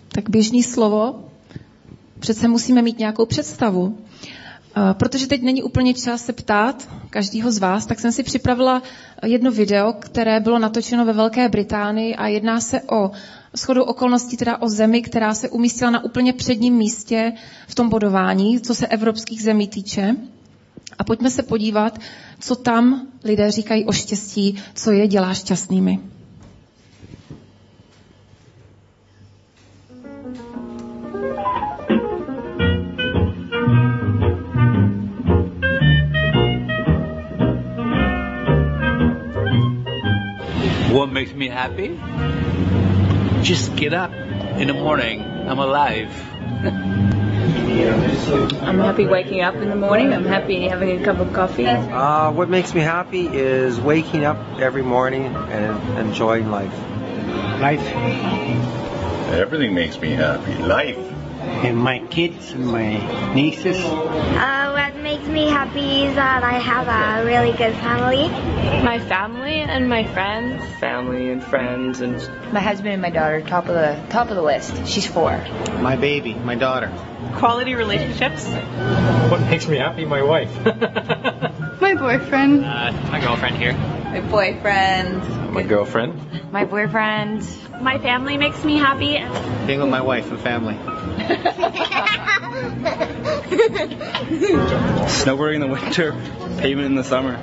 Tak 0.08 0.30
běžný 0.30 0.64
slovo, 0.64 1.26
přece 2.20 2.48
musíme 2.48 2.82
mít 2.82 3.00
nějakou 3.00 3.26
představu. 3.26 3.98
Protože 4.94 5.28
teď 5.28 5.42
není 5.42 5.64
úplně 5.64 5.94
čas 5.94 6.26
se 6.26 6.34
ptát 6.34 6.90
každýho 7.10 7.52
z 7.52 7.58
vás, 7.58 7.86
tak 7.86 8.00
jsem 8.00 8.12
si 8.12 8.24
připravila 8.24 8.82
jedno 9.26 9.52
video, 9.52 9.94
které 9.94 10.40
bylo 10.40 10.60
natočeno 10.60 11.06
ve 11.06 11.14
Velké 11.14 11.50
Británii 11.50 12.16
a 12.16 12.28
jedná 12.28 12.60
se 12.60 12.82
o 12.82 13.12
shodou 13.58 13.84
okolností 13.84 14.38
teda 14.38 14.58
o 14.62 14.70
zemi, 14.70 15.02
která 15.02 15.34
se 15.34 15.50
umístila 15.50 15.92
na 15.92 16.04
úplně 16.04 16.34
předním 16.34 16.74
místě 16.74 17.34
v 17.68 17.76
tom 17.76 17.90
bodování, 17.90 18.60
co 18.62 18.76
se 18.76 18.88
evropských 18.88 19.44
zemí 19.44 19.68
týče. 19.68 20.16
A 21.00 21.04
pojďme 21.04 21.30
se 21.30 21.44
podívat, 21.44 22.00
co 22.40 22.56
tam 22.56 23.08
lidé 23.24 23.52
říkají 23.52 23.86
o 23.86 23.92
štěstí, 23.92 24.56
co 24.76 24.92
je 24.92 25.08
dělá 25.08 25.34
šťastnými. 25.34 26.00
What 40.94 41.12
makes 41.12 41.34
me 41.34 41.50
happy? 41.50 41.98
Just 43.44 43.76
get 43.76 43.94
up 43.94 44.12
in 44.14 44.68
the 44.68 44.74
morning. 44.74 45.22
I'm 45.22 45.60
alive. 45.60 46.10
I'm 48.64 48.80
happy 48.80 49.06
waking 49.06 49.42
up 49.42 49.56
in 49.56 49.70
the 49.70 49.76
morning. 49.76 50.14
I'm 50.14 50.26
happy 50.26 50.68
having 50.68 51.02
a 51.02 51.04
cup 51.04 51.20
of 51.20 51.34
coffee. 51.34 51.66
Uh, 51.66 52.32
what 52.32 52.48
makes 52.48 52.74
me 52.74 52.82
happy 52.82 53.28
is 53.28 53.80
waking 53.80 54.24
up 54.24 54.38
every 54.60 54.82
morning 54.82 55.26
and 55.26 56.00
enjoying 56.00 56.50
life. 56.50 56.74
Life. 57.60 57.86
Everything 59.34 59.74
makes 59.74 60.00
me 60.00 60.12
happy. 60.12 60.56
Life. 60.56 61.13
And 61.64 61.78
my 61.78 62.00
kids 62.00 62.52
and 62.52 62.68
my 62.68 63.34
nieces. 63.34 63.78
Uh, 63.78 64.72
what 64.74 65.02
makes 65.02 65.26
me 65.28 65.48
happy 65.48 66.04
is 66.04 66.16
that 66.16 66.44
I 66.44 66.60
have 66.60 66.90
a 66.90 67.26
really 67.26 67.54
good 67.54 67.74
family. 67.76 68.28
My 68.84 69.00
family 69.00 69.62
and 69.62 69.88
my 69.88 70.04
friends. 70.04 70.62
Family 70.82 71.30
and 71.30 71.42
friends 71.42 72.02
and 72.02 72.16
my 72.52 72.60
husband 72.60 72.90
and 72.90 73.02
my 73.02 73.12
daughter, 73.12 73.40
top 73.40 73.70
of 73.70 73.76
the 73.76 73.98
top 74.10 74.30
of 74.30 74.36
the 74.36 74.42
list. 74.42 74.88
She's 74.88 75.08
four. 75.08 75.32
My 75.80 75.96
baby, 75.96 76.34
my 76.34 76.56
daughter. 76.56 76.92
Quality 77.36 77.76
relationships. 77.76 78.46
What 79.32 79.40
makes 79.42 79.66
me 79.66 79.78
happy? 79.78 80.04
My 80.04 80.22
wife. 80.22 80.54
my 81.82 81.96
boyfriend. 81.96 82.66
Uh, 82.66 82.92
my 83.10 83.22
girlfriend 83.22 83.56
here. 83.56 83.72
My 83.72 84.20
boyfriend. 84.20 85.54
My 85.54 85.64
girlfriend. 85.64 86.52
My 86.52 86.66
boyfriend. 86.66 87.48
My 87.80 88.00
family 88.00 88.36
makes 88.36 88.64
me 88.66 88.76
happy. 88.78 89.18
Being 89.66 89.80
with 89.80 89.90
my 89.90 90.02
wife 90.02 90.30
and 90.30 90.40
family. 90.42 90.78
Snowboarding 95.24 95.56
in 95.56 95.62
the 95.62 95.68
winter, 95.68 96.12
pavement 96.58 96.88
in 96.88 96.96
the 96.96 97.04
summer. 97.04 97.38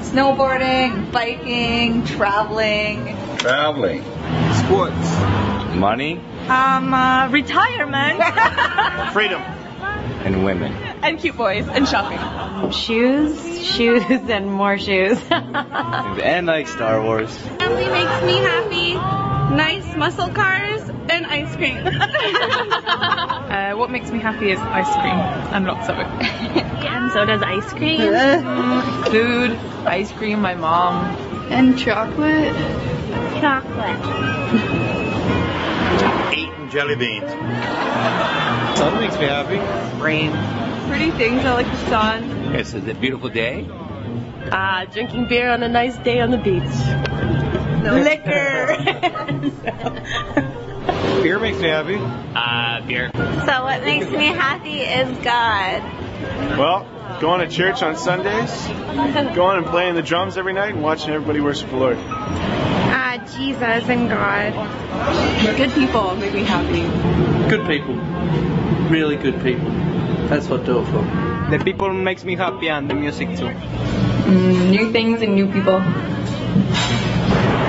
Snowboarding, 0.00 1.12
biking, 1.12 2.04
traveling. 2.04 3.16
Traveling. 3.38 4.02
Sports. 4.54 5.74
Money. 5.76 6.18
Um, 6.48 6.92
uh, 6.92 7.28
retirement. 7.30 8.20
Freedom. 9.12 9.40
And 9.40 10.44
women. 10.44 10.72
And 11.02 11.18
cute 11.18 11.36
boys 11.36 11.68
and 11.68 11.88
shopping. 11.88 12.18
Um, 12.18 12.72
shoes, 12.72 13.64
shoes, 13.64 14.02
and 14.10 14.52
more 14.52 14.78
shoes. 14.78 15.18
and 15.30 16.46
like 16.46 16.66
Star 16.66 17.00
Wars. 17.02 17.30
Family 17.36 17.88
makes 17.88 18.22
me 18.24 18.36
happy. 18.38 18.94
Nice 19.54 19.96
muscle 19.96 20.28
cars 20.28 20.79
and 21.10 21.26
ice 21.26 21.54
cream. 21.56 21.78
uh, 21.86 23.72
what 23.74 23.90
makes 23.90 24.10
me 24.10 24.18
happy 24.20 24.50
is 24.50 24.58
ice 24.60 24.92
cream 24.94 25.18
and 25.54 25.66
lots 25.66 25.88
of 25.88 25.98
it. 25.98 26.06
and 26.86 27.12
so 27.12 27.24
does 27.24 27.42
ice 27.42 27.72
cream. 27.72 28.00
Food, 29.10 29.52
ice 29.86 30.12
cream, 30.12 30.40
my 30.40 30.54
mom. 30.54 31.04
And 31.50 31.76
chocolate. 31.78 32.54
Chocolate. 33.40 33.98
Eating 36.32 36.70
jelly 36.70 36.94
beans. 36.94 37.30
Sun 38.78 39.00
makes 39.00 39.18
me 39.18 39.26
happy. 39.26 39.58
Rain. 40.00 40.30
Pretty 40.88 41.10
things. 41.10 41.44
I 41.44 41.54
like 41.54 41.66
the 41.66 41.88
sun. 41.88 42.54
It's 42.54 42.72
a 42.74 42.80
beautiful 42.80 43.28
day. 43.28 43.66
Uh, 43.68 44.84
drinking 44.86 45.26
beer 45.26 45.50
on 45.50 45.62
a 45.62 45.68
nice 45.68 45.96
day 45.98 46.20
on 46.20 46.30
the 46.30 46.38
beach. 46.38 46.62
No. 47.82 47.94
Liquor. 48.00 48.76
Beer 51.22 51.38
makes 51.38 51.58
me 51.58 51.68
happy. 51.68 51.96
Uh, 52.34 52.86
beer. 52.86 53.10
So 53.14 53.62
what 53.64 53.82
makes 53.82 54.10
me 54.10 54.26
happy 54.26 54.80
is 54.80 55.18
God. 55.18 55.82
Well, 56.58 57.18
going 57.20 57.40
to 57.40 57.54
church 57.54 57.82
on 57.82 57.96
Sundays, 57.96 58.66
going 59.34 59.58
and 59.58 59.66
playing 59.66 59.94
the 59.94 60.02
drums 60.02 60.36
every 60.36 60.52
night, 60.52 60.74
and 60.74 60.82
watching 60.82 61.10
everybody 61.10 61.40
worship 61.40 61.70
the 61.70 61.76
Lord. 61.76 61.96
Uh, 61.98 63.18
Jesus 63.36 63.88
and 63.88 64.08
God. 64.08 65.56
Good 65.56 65.72
people 65.72 66.16
make 66.16 66.34
me 66.34 66.44
happy. 66.44 66.82
Good 67.48 67.66
people. 67.66 67.94
Really 68.90 69.16
good 69.16 69.42
people. 69.42 69.70
That's 70.28 70.48
what 70.48 70.64
do 70.64 70.80
it 70.80 70.84
for. 70.86 71.02
The 71.50 71.62
people 71.64 71.92
makes 71.92 72.24
me 72.24 72.36
happy 72.36 72.68
and 72.68 72.88
the 72.88 72.94
music 72.94 73.28
too. 73.36 73.46
Mm, 73.46 74.70
new 74.70 74.92
things 74.92 75.22
and 75.22 75.34
new 75.34 75.46
people. 75.46 75.80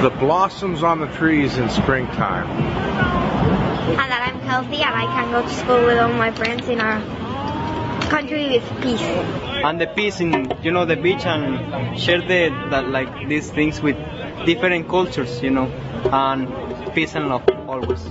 The 0.01 0.15
blossoms 0.19 0.83
on 0.83 0.99
the 0.99 1.07
trees 1.07 1.57
in 1.57 1.69
springtime. 1.69 2.47
And 3.81 3.97
that 4.11 4.21
I'm 4.27 4.39
healthy 4.41 4.81
and 4.83 4.95
I 4.95 5.05
can 5.05 5.31
go 5.31 5.41
to 5.41 5.53
school 5.53 5.85
with 5.85 5.97
all 5.97 6.13
my 6.13 6.31
friends 6.31 6.67
in 6.67 6.79
a 6.79 7.01
country 8.09 8.49
with 8.49 8.81
peace. 8.81 9.01
And 9.63 9.79
the 9.79 9.87
peace 9.87 10.19
in 10.19 10.51
you 10.63 10.71
know 10.71 10.85
the 10.85 10.95
beach 10.95 11.25
and 11.25 11.99
share 11.99 12.21
the 12.21 12.41
that 12.71 12.87
like 12.89 13.27
these 13.27 13.49
things 13.49 13.81
with 13.81 13.97
different 14.45 14.87
cultures, 14.87 15.41
you 15.41 15.51
know, 15.51 15.67
and 16.11 16.47
peace 16.93 17.15
and 17.15 17.29
love 17.29 17.43
always. 17.67 18.03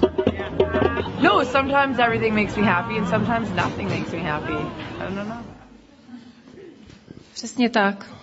No, 1.21 1.45
sometimes 1.45 1.99
everything 1.99 2.35
makes 2.35 2.57
me 2.57 2.62
happy 2.62 2.97
and 2.97 3.07
sometimes 3.07 3.50
nothing 3.50 3.89
makes 3.89 4.12
me 4.12 4.21
happy. 4.21 4.55
I 4.55 5.05
don't 5.05 5.15
know. 5.15 5.45
Just 7.35 7.55
Přesně 7.55 7.71
tak. 7.71 8.20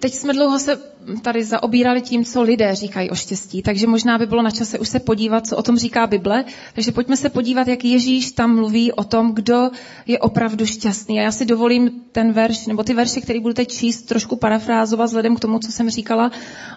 Teď 0.00 0.14
jsme 0.14 0.32
dlouho 0.32 0.58
se 0.58 0.80
tady 1.22 1.44
zaobírali 1.44 2.00
tím, 2.00 2.24
co 2.24 2.42
lidé 2.42 2.74
říkají 2.74 3.10
o 3.10 3.14
štěstí, 3.14 3.62
takže 3.62 3.86
možná 3.86 4.18
by 4.18 4.26
bylo 4.26 4.42
na 4.42 4.50
čase 4.50 4.78
už 4.78 4.88
se 4.88 5.00
podívat, 5.00 5.46
co 5.46 5.56
o 5.56 5.62
tom 5.62 5.78
říká 5.78 6.06
Bible. 6.06 6.44
Takže 6.74 6.92
pojďme 6.92 7.16
se 7.16 7.28
podívat, 7.28 7.68
jak 7.68 7.84
Ježíš 7.84 8.32
tam 8.32 8.54
mluví 8.54 8.92
o 8.92 9.04
tom, 9.04 9.34
kdo 9.34 9.70
je 10.06 10.18
opravdu 10.18 10.66
šťastný. 10.66 11.18
A 11.18 11.22
já 11.22 11.32
si 11.32 11.44
dovolím 11.44 11.90
ten 12.12 12.32
verš, 12.32 12.66
nebo 12.66 12.82
ty 12.82 12.94
verše, 12.94 13.20
který 13.20 13.40
budu 13.40 13.54
teď 13.54 13.68
číst, 13.68 14.02
trošku 14.02 14.36
parafrázovat 14.36 15.06
vzhledem 15.06 15.36
k 15.36 15.40
tomu, 15.40 15.58
co 15.58 15.72
jsem 15.72 15.90
říkala 15.90 16.30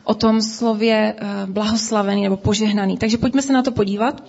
o 0.04 0.14
tom 0.14 0.42
slově 0.42 1.16
blahoslavený 1.46 2.24
nebo 2.24 2.38
požehnaný. 2.38 2.98
Takže 2.98 3.18
pojďme 3.18 3.42
se 3.42 3.54
na 3.54 3.62
to 3.62 3.72
podívat. 3.72 4.24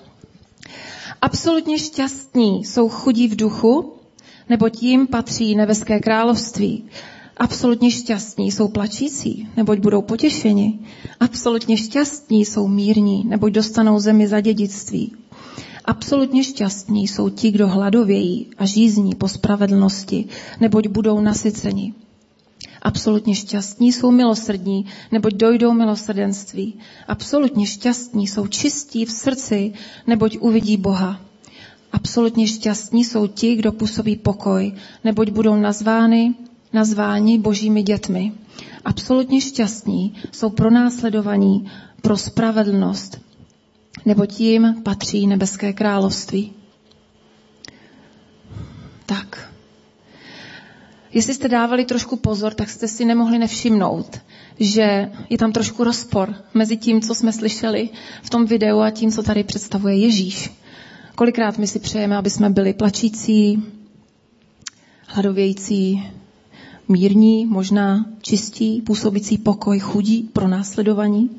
Absolutně 1.22 1.78
šťastní 1.78 2.64
jsou 2.64 2.88
chudí 2.88 3.28
v 3.28 3.36
duchu, 3.36 3.92
nebo 4.48 4.68
tím 4.68 5.06
patří 5.06 5.54
nebeské 5.54 6.00
království. 6.00 6.84
Absolutně 7.36 7.90
šťastní 7.90 8.50
jsou 8.50 8.68
plačící, 8.68 9.48
neboť 9.56 9.78
budou 9.78 10.02
potěšeni. 10.02 10.78
Absolutně 11.20 11.76
šťastní 11.76 12.44
jsou 12.44 12.68
mírní, 12.68 13.24
neboť 13.24 13.52
dostanou 13.52 13.98
zemi 13.98 14.28
za 14.28 14.40
dědictví. 14.40 15.12
Absolutně 15.84 16.44
šťastní 16.44 17.08
jsou 17.08 17.28
ti, 17.28 17.50
kdo 17.50 17.68
hladovějí 17.68 18.46
a 18.58 18.66
žízní 18.66 19.14
po 19.14 19.28
spravedlnosti, 19.28 20.24
neboť 20.60 20.86
budou 20.88 21.20
nasyceni. 21.20 21.94
Absolutně 22.82 23.34
šťastní 23.34 23.92
jsou 23.92 24.10
milosrdní, 24.10 24.86
neboť 25.12 25.32
dojdou 25.34 25.72
milosrdenství. 25.72 26.74
Absolutně 27.08 27.66
šťastní 27.66 28.26
jsou 28.26 28.46
čistí 28.46 29.04
v 29.04 29.10
srdci, 29.10 29.72
neboť 30.06 30.36
uvidí 30.40 30.76
Boha. 30.76 31.20
Absolutně 31.92 32.46
šťastní 32.46 33.04
jsou 33.04 33.26
ti, 33.26 33.54
kdo 33.56 33.72
působí 33.72 34.16
pokoj, 34.16 34.72
neboť 35.04 35.30
budou 35.30 35.56
nazvány, 35.56 36.34
nazváni 36.72 37.38
božími 37.38 37.82
dětmi. 37.82 38.32
Absolutně 38.84 39.40
šťastní 39.40 40.14
jsou 40.32 40.50
pronásledovaní 40.50 41.70
pro 42.02 42.16
spravedlnost, 42.16 43.20
neboť 44.04 44.40
jim 44.40 44.82
patří 44.82 45.26
nebeské 45.26 45.72
království. 45.72 46.52
Tak. 49.06 49.52
Jestli 51.12 51.34
jste 51.34 51.48
dávali 51.48 51.84
trošku 51.84 52.16
pozor, 52.16 52.54
tak 52.54 52.70
jste 52.70 52.88
si 52.88 53.04
nemohli 53.04 53.38
nevšimnout, 53.38 54.20
že 54.60 55.10
je 55.30 55.38
tam 55.38 55.52
trošku 55.52 55.84
rozpor 55.84 56.34
mezi 56.54 56.76
tím, 56.76 57.00
co 57.00 57.14
jsme 57.14 57.32
slyšeli 57.32 57.88
v 58.22 58.30
tom 58.30 58.46
videu 58.46 58.80
a 58.80 58.90
tím, 58.90 59.12
co 59.12 59.22
tady 59.22 59.44
představuje 59.44 59.96
Ježíš. 59.96 60.50
Kolikrát 61.14 61.58
my 61.58 61.66
si 61.66 61.78
přejeme, 61.78 62.16
aby 62.16 62.30
jsme 62.30 62.50
byli 62.50 62.74
plačící, 62.74 63.62
hladovějící, 65.06 66.02
mírní, 66.92 67.46
možná 67.46 68.06
čistí, 68.22 68.82
působící 68.82 69.38
pokoj, 69.38 69.78
chudí 69.78 70.22
pro 70.32 70.48
následovaní. 70.48 71.30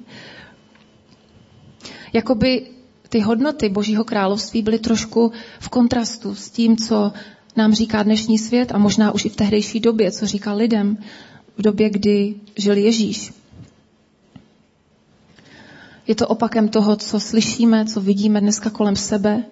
Jakoby 2.14 2.68
ty 3.10 3.20
hodnoty 3.20 3.70
Božího 3.70 4.04
království 4.04 4.62
byly 4.62 4.80
trošku 4.80 5.32
v 5.60 5.70
kontrastu 5.70 6.36
s 6.36 6.50
tím, 6.50 6.78
co 6.78 7.14
nám 7.56 7.74
říká 7.74 8.04
dnešní 8.04 8.38
svět 8.38 8.72
a 8.72 8.78
možná 8.78 9.12
už 9.12 9.26
i 9.26 9.30
v 9.30 9.36
tehdejší 9.36 9.80
době, 9.80 10.12
co 10.12 10.26
říkal 10.28 10.58
lidem 10.58 10.98
v 11.58 11.62
době, 11.62 11.90
kdy 11.90 12.36
žil 12.58 12.78
Ježíš. 12.78 13.34
Je 16.08 16.16
to 16.16 16.28
opakem 16.28 16.70
toho, 16.70 16.96
co 16.96 17.20
slyšíme, 17.20 17.86
co 17.86 18.02
vidíme 18.02 18.42
dneska 18.42 18.70
kolem 18.70 18.96
sebe, 18.96 19.44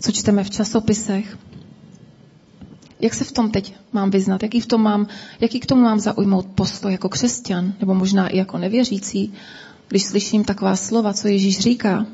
co 0.00 0.12
čteme 0.12 0.44
v 0.44 0.50
časopisech. 0.50 1.38
Jak 3.00 3.14
se 3.14 3.24
v 3.24 3.32
tom 3.32 3.50
teď 3.50 3.74
mám 3.92 4.10
vyznat? 4.10 4.42
Jaký, 4.42 4.60
v 4.60 4.66
tom 4.66 4.82
mám, 4.82 5.06
jaký 5.40 5.60
k 5.60 5.66
tomu 5.66 5.82
mám 5.82 6.00
zaujmout 6.00 6.46
postoj 6.46 6.92
jako 6.92 7.08
křesťan, 7.08 7.72
nebo 7.80 7.94
možná 7.94 8.28
i 8.28 8.36
jako 8.36 8.58
nevěřící, 8.58 9.34
když 9.88 10.04
slyším 10.04 10.44
taková 10.44 10.76
slova, 10.76 11.12
co 11.12 11.28
Ježíš 11.28 11.58
říká? 11.58 12.06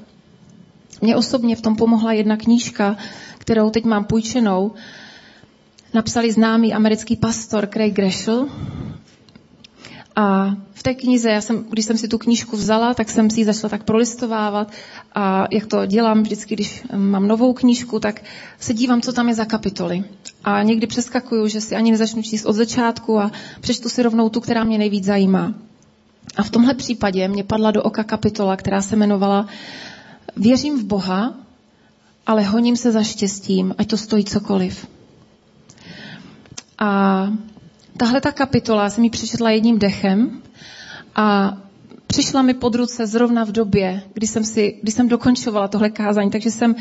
Mně 1.01 1.17
osobně 1.17 1.57
v 1.57 1.61
tom 1.61 1.77
pomohla 1.77 2.13
jedna 2.13 2.37
knížka, 2.37 2.97
kterou 3.39 3.71
teď 3.71 3.85
mám 3.85 4.05
půjčenou. 4.05 4.73
Napsali 5.95 6.33
známý 6.33 6.75
americký 6.75 7.17
pastor 7.17 7.69
Craig 7.73 7.95
Greshel. 7.95 8.49
A 10.17 10.57
v 10.73 10.83
té 10.83 10.95
knize, 10.95 11.31
já 11.31 11.41
jsem, 11.41 11.65
když 11.71 11.85
jsem 11.85 11.99
si 11.99 12.09
tu 12.09 12.19
knížku 12.19 12.57
vzala, 12.57 12.95
tak 12.95 13.11
jsem 13.11 13.31
si 13.31 13.41
ji 13.41 13.45
začala 13.45 13.69
tak 13.69 13.85
prolistovávat 13.85 14.71
a 15.15 15.47
jak 15.51 15.67
to 15.67 15.87
dělám 15.87 16.23
vždycky, 16.23 16.55
když 16.55 16.83
mám 16.97 17.29
novou 17.29 17.53
knížku, 17.53 18.01
tak 18.01 18.23
se 18.61 18.75
dívám, 18.75 19.01
co 19.01 19.13
tam 19.13 19.29
je 19.29 19.35
za 19.35 19.45
kapitoly. 19.45 20.05
A 20.45 20.63
někdy 20.63 20.87
přeskakuju, 20.87 21.49
že 21.49 21.61
si 21.61 21.77
ani 21.77 21.91
nezačnu 21.91 22.23
číst 22.23 22.45
od 22.47 22.53
začátku 22.53 23.19
a 23.19 23.31
přečtu 23.61 23.89
si 23.89 24.03
rovnou 24.03 24.29
tu, 24.29 24.41
která 24.41 24.65
mě 24.65 24.79
nejvíc 24.79 25.05
zajímá. 25.05 25.55
A 26.37 26.43
v 26.43 26.51
tomhle 26.51 26.75
případě 26.75 27.29
mě 27.29 27.45
padla 27.45 27.71
do 27.71 27.83
oka 27.83 28.05
kapitola, 28.05 28.57
která 28.57 28.83
se 28.83 28.97
jmenovala 28.97 29.47
Věřím 30.37 30.79
v 30.79 30.85
Boha, 30.85 31.35
ale 32.27 32.43
honím 32.43 32.77
se 32.77 32.93
za 32.93 33.03
štěstím, 33.03 33.75
ať 33.79 33.89
to 33.89 33.97
stojí 33.97 34.25
cokoliv. 34.25 34.87
A 36.79 37.29
tahle 37.97 38.21
ta 38.21 38.33
kapitola 38.33 38.91
jsem 38.91 39.05
ji 39.05 39.11
přečetla 39.11 39.51
jedním 39.51 39.79
dechem 39.79 40.43
a 41.15 41.57
přišla 42.07 42.43
mi 42.43 42.55
pod 42.55 42.75
ruce 42.75 43.07
zrovna 43.07 43.45
v 43.45 43.53
době, 43.53 44.03
kdy 44.15 44.27
jsem, 44.27 44.45
si, 44.45 44.79
kdy 44.83 44.93
jsem 44.93 45.09
dokončovala 45.09 45.69
tohle 45.69 45.91
kázání, 45.91 46.31
takže 46.31 46.51
jsem 46.51 46.75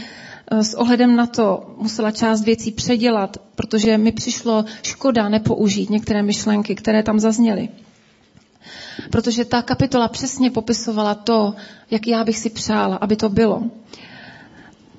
eh, 0.51 0.63
s 0.63 0.74
ohledem 0.74 1.15
na 1.15 1.27
to 1.27 1.75
musela 1.77 2.12
část 2.12 2.43
věcí 2.43 2.72
předělat, 2.72 3.38
protože 3.55 3.98
mi 3.98 4.12
přišlo 4.12 4.66
škoda 4.83 5.29
nepoužít 5.29 5.89
některé 5.89 6.24
myšlenky, 6.24 6.75
které 6.75 7.03
tam 7.03 7.20
zazněly. 7.20 7.70
Protože 9.11 9.46
ta 9.46 9.61
kapitola 9.61 10.07
přesně 10.07 10.51
popisovala 10.51 11.16
to, 11.16 11.53
jak 11.92 12.07
já 12.07 12.24
bych 12.24 12.37
si 12.37 12.50
přála, 12.50 12.96
aby 12.96 13.16
to 13.16 13.29
bylo. 13.29 13.63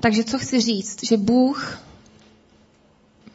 Takže 0.00 0.24
co 0.24 0.38
chci 0.38 0.60
říct? 0.60 1.04
Že 1.04 1.16
Bůh 1.16 1.85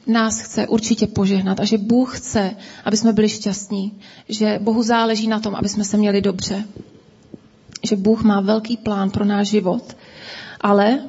nás 0.07 0.39
chce 0.39 0.67
určitě 0.67 1.07
požehnat 1.07 1.59
a 1.59 1.65
že 1.65 1.77
Bůh 1.77 2.17
chce, 2.17 2.55
aby 2.85 2.97
jsme 2.97 3.13
byli 3.13 3.29
šťastní. 3.29 3.93
Že 4.29 4.59
Bohu 4.61 4.83
záleží 4.83 5.27
na 5.27 5.39
tom, 5.39 5.55
aby 5.55 5.69
jsme 5.69 5.83
se 5.83 5.97
měli 5.97 6.21
dobře. 6.21 6.63
Že 7.83 7.95
Bůh 7.95 8.23
má 8.23 8.41
velký 8.41 8.77
plán 8.77 9.09
pro 9.09 9.25
náš 9.25 9.47
život. 9.47 9.97
Ale, 10.61 10.99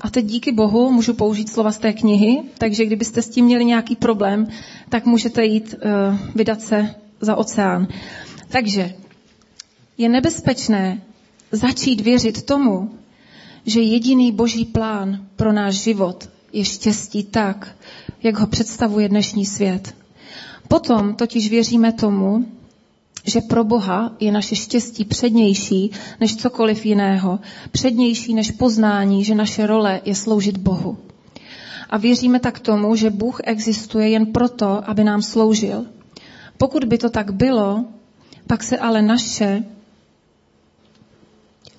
a 0.00 0.10
teď 0.10 0.24
díky 0.24 0.52
Bohu 0.52 0.90
můžu 0.90 1.14
použít 1.14 1.48
slova 1.48 1.72
z 1.72 1.78
té 1.78 1.92
knihy, 1.92 2.42
takže 2.58 2.84
kdybyste 2.84 3.22
s 3.22 3.28
tím 3.28 3.44
měli 3.44 3.64
nějaký 3.64 3.96
problém, 3.96 4.46
tak 4.88 5.06
můžete 5.06 5.44
jít 5.44 5.74
uh, 5.74 6.18
vydat 6.34 6.60
se 6.60 6.94
za 7.20 7.36
oceán. 7.36 7.88
Takže 8.48 8.94
je 9.98 10.08
nebezpečné 10.08 11.02
začít 11.52 12.00
věřit 12.00 12.42
tomu, 12.42 12.90
že 13.66 13.80
jediný 13.80 14.32
boží 14.32 14.64
plán 14.64 15.26
pro 15.36 15.52
náš 15.52 15.74
život 15.74 16.28
je 16.52 16.64
štěstí 16.64 17.24
tak, 17.24 17.76
jak 18.22 18.38
ho 18.38 18.46
představuje 18.46 19.08
dnešní 19.08 19.46
svět. 19.46 19.94
Potom 20.68 21.14
totiž 21.14 21.50
věříme 21.50 21.92
tomu, 21.92 22.44
že 23.26 23.40
pro 23.40 23.64
Boha 23.64 24.12
je 24.20 24.32
naše 24.32 24.56
štěstí 24.56 25.04
přednější 25.04 25.90
než 26.20 26.36
cokoliv 26.36 26.86
jiného, 26.86 27.38
přednější 27.70 28.34
než 28.34 28.50
poznání, 28.50 29.24
že 29.24 29.34
naše 29.34 29.66
role 29.66 30.00
je 30.04 30.14
sloužit 30.14 30.56
Bohu. 30.56 30.98
A 31.90 31.96
věříme 31.96 32.40
tak 32.40 32.58
tomu, 32.60 32.96
že 32.96 33.10
Bůh 33.10 33.40
existuje 33.44 34.08
jen 34.08 34.26
proto, 34.26 34.90
aby 34.90 35.04
nám 35.04 35.22
sloužil. 35.22 35.86
Pokud 36.58 36.84
by 36.84 36.98
to 36.98 37.10
tak 37.10 37.30
bylo, 37.34 37.84
pak 38.46 38.62
se 38.62 38.78
ale 38.78 39.02
naše 39.02 39.64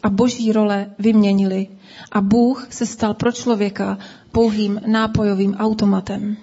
a 0.04 0.10
boží 0.10 0.52
role 0.52 0.90
vyměnili 1.00 1.68
a 2.12 2.22
Bůh 2.22 2.68
se 2.70 2.86
stal 2.86 3.14
pro 3.14 3.32
člověka 3.32 3.98
pouhým 4.32 4.82
nápojovým 4.88 5.54
automatem. 5.56 6.38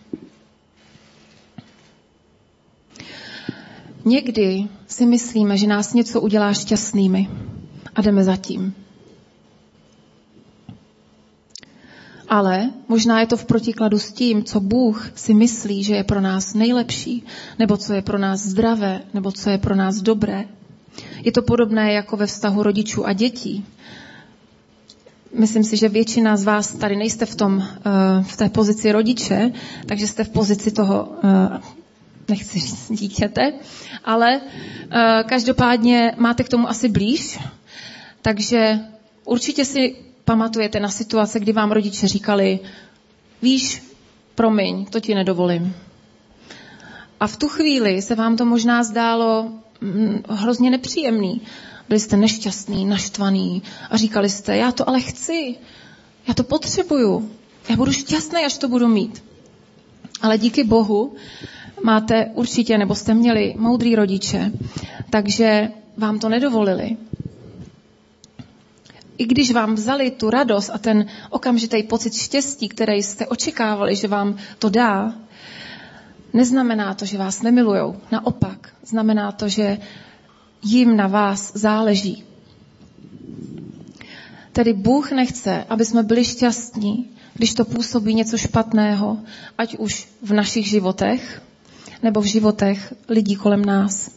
Někdy 4.04 4.68
si 4.86 5.06
myslíme, 5.06 5.56
že 5.58 5.66
nás 5.66 5.94
něco 5.94 6.20
udělá 6.20 6.52
šťastnými 6.52 7.28
a 7.94 8.02
jdeme 8.02 8.24
za 8.24 8.36
tím. 8.36 8.74
Ale 12.28 12.70
možná 12.88 13.20
je 13.20 13.26
to 13.26 13.36
v 13.36 13.44
protikladu 13.44 13.98
s 13.98 14.12
tím, 14.12 14.44
co 14.44 14.60
Bůh 14.60 15.10
si 15.14 15.34
myslí, 15.34 15.84
že 15.84 15.94
je 15.94 16.04
pro 16.04 16.20
nás 16.20 16.54
nejlepší, 16.54 17.24
nebo 17.58 17.76
co 17.76 17.92
je 17.92 18.02
pro 18.02 18.18
nás 18.18 18.40
zdravé, 18.40 19.00
nebo 19.14 19.32
co 19.32 19.50
je 19.50 19.58
pro 19.58 19.74
nás 19.76 19.96
dobré. 19.96 20.44
Je 21.24 21.32
to 21.32 21.42
podobné 21.42 21.92
jako 21.92 22.16
ve 22.16 22.26
vztahu 22.26 22.62
rodičů 22.62 23.06
a 23.06 23.12
dětí. 23.12 23.64
Myslím 25.34 25.64
si, 25.64 25.76
že 25.76 25.88
většina 25.88 26.36
z 26.36 26.44
vás 26.44 26.72
tady 26.72 26.96
nejste 26.96 27.26
v, 27.26 27.34
tom, 27.34 27.62
eh, 27.62 28.22
v 28.22 28.36
té 28.36 28.48
pozici 28.48 28.92
rodiče, 28.92 29.52
takže 29.86 30.06
jste 30.06 30.24
v 30.24 30.28
pozici 30.28 30.70
toho, 30.70 31.08
eh, 31.24 31.60
nechci 32.28 32.58
říct 32.60 32.92
dítěte, 32.92 33.52
ale 34.04 34.40
eh, 34.40 35.24
každopádně 35.28 36.14
máte 36.16 36.44
k 36.44 36.48
tomu 36.48 36.68
asi 36.68 36.88
blíž, 36.88 37.38
takže 38.22 38.78
určitě 39.24 39.64
si 39.64 39.96
pamatujete 40.24 40.80
na 40.80 40.88
situace, 40.88 41.40
kdy 41.40 41.52
vám 41.52 41.72
rodiče 41.72 42.08
říkali, 42.08 42.58
víš, 43.42 43.82
promiň, 44.34 44.84
to 44.84 45.00
ti 45.00 45.14
nedovolím. 45.14 45.74
A 47.20 47.26
v 47.26 47.36
tu 47.36 47.48
chvíli 47.48 48.02
se 48.02 48.14
vám 48.14 48.36
to 48.36 48.44
možná 48.44 48.82
zdálo 48.84 49.52
hrozně 50.28 50.70
nepříjemný. 50.70 51.40
Byli 51.88 52.00
jste 52.00 52.16
nešťastný, 52.16 52.84
naštvaný 52.84 53.62
a 53.90 53.96
říkali 53.96 54.30
jste, 54.30 54.56
já 54.56 54.72
to 54.72 54.88
ale 54.88 55.00
chci, 55.00 55.56
já 56.28 56.34
to 56.34 56.44
potřebuju, 56.44 57.30
já 57.68 57.76
budu 57.76 57.92
šťastný, 57.92 58.44
až 58.44 58.58
to 58.58 58.68
budu 58.68 58.88
mít. 58.88 59.24
Ale 60.22 60.38
díky 60.38 60.64
Bohu 60.64 61.14
máte 61.84 62.26
určitě, 62.34 62.78
nebo 62.78 62.94
jste 62.94 63.14
měli 63.14 63.54
moudrý 63.58 63.94
rodiče, 63.94 64.52
takže 65.10 65.68
vám 65.96 66.18
to 66.18 66.28
nedovolili 66.28 66.96
i 69.18 69.26
když 69.26 69.52
vám 69.52 69.74
vzali 69.74 70.10
tu 70.10 70.30
radost 70.30 70.70
a 70.74 70.78
ten 70.78 71.06
okamžitý 71.30 71.82
pocit 71.82 72.14
štěstí, 72.14 72.68
který 72.68 73.02
jste 73.02 73.26
očekávali, 73.26 73.96
že 73.96 74.08
vám 74.08 74.36
to 74.58 74.68
dá, 74.68 75.14
neznamená 76.32 76.94
to, 76.94 77.04
že 77.04 77.18
vás 77.18 77.42
nemilujou. 77.42 77.96
Naopak, 78.12 78.68
znamená 78.84 79.32
to, 79.32 79.48
že 79.48 79.78
jim 80.62 80.96
na 80.96 81.06
vás 81.06 81.52
záleží. 81.54 82.24
Tedy 84.52 84.72
Bůh 84.72 85.12
nechce, 85.12 85.64
aby 85.68 85.84
jsme 85.84 86.02
byli 86.02 86.24
šťastní, 86.24 87.10
když 87.34 87.54
to 87.54 87.64
působí 87.64 88.14
něco 88.14 88.38
špatného, 88.38 89.18
ať 89.58 89.76
už 89.78 90.08
v 90.22 90.32
našich 90.32 90.66
životech, 90.68 91.42
nebo 92.02 92.20
v 92.20 92.24
životech 92.24 92.94
lidí 93.08 93.36
kolem 93.36 93.64
nás. 93.64 94.10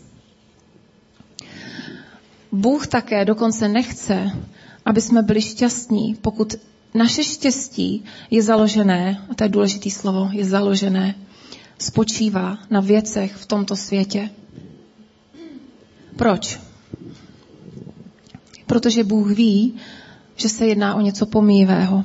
Bůh 2.52 2.88
také 2.88 3.26
dokonce 3.26 3.68
nechce, 3.68 4.32
aby 4.86 5.02
jsme 5.02 5.22
byli 5.22 5.42
šťastní, 5.42 6.16
pokud 6.22 6.56
naše 6.94 7.24
štěstí 7.24 8.04
je 8.32 8.44
založené, 8.44 9.26
a 9.32 9.34
to 9.36 9.44
je 9.44 9.50
důležité 9.50 9.90
slovo, 9.90 10.30
je 10.32 10.46
založené, 10.46 11.16
spočívá 11.82 12.58
na 12.70 12.80
věcech 12.80 13.34
v 13.34 13.46
tomto 13.46 13.76
světě. 13.76 14.30
Proč? 16.16 16.60
Protože 18.66 19.04
Bůh 19.04 19.32
ví, 19.32 19.76
že 20.36 20.50
se 20.50 20.68
jedná 20.68 20.96
o 20.96 21.02
něco 21.02 21.26
pomíjivého. 21.26 22.04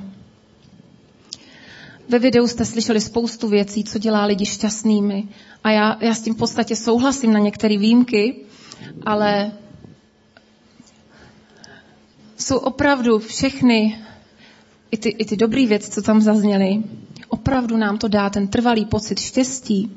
Ve 2.08 2.18
videu 2.18 2.46
jste 2.46 2.64
slyšeli 2.64 3.00
spoustu 3.00 3.48
věcí, 3.48 3.84
co 3.84 3.98
dělá 3.98 4.24
lidi 4.24 4.46
šťastnými. 4.46 5.28
A 5.64 5.70
já, 5.70 6.04
já 6.04 6.14
s 6.14 6.22
tím 6.22 6.34
v 6.34 6.38
podstatě 6.38 6.76
souhlasím 6.76 7.32
na 7.32 7.38
některé 7.38 7.78
výjimky, 7.78 8.36
ale 9.06 9.52
jsou 12.36 12.56
opravdu 12.56 13.18
všechny, 13.18 13.98
i 14.90 14.96
ty, 14.96 15.08
i 15.08 15.24
ty 15.24 15.36
dobré 15.36 15.66
věci, 15.66 15.90
co 15.90 16.02
tam 16.02 16.20
zazněly, 16.20 16.82
opravdu 17.46 17.76
nám 17.76 17.98
to 17.98 18.08
dá 18.08 18.30
ten 18.30 18.48
trvalý 18.48 18.84
pocit 18.84 19.18
štěstí. 19.20 19.90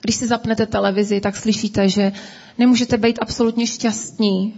Když 0.00 0.16
si 0.16 0.26
zapnete 0.26 0.66
televizi, 0.66 1.20
tak 1.20 1.36
slyšíte, 1.36 1.88
že 1.88 2.12
nemůžete 2.58 2.96
být 2.98 3.18
absolutně 3.22 3.66
šťastní 3.66 4.54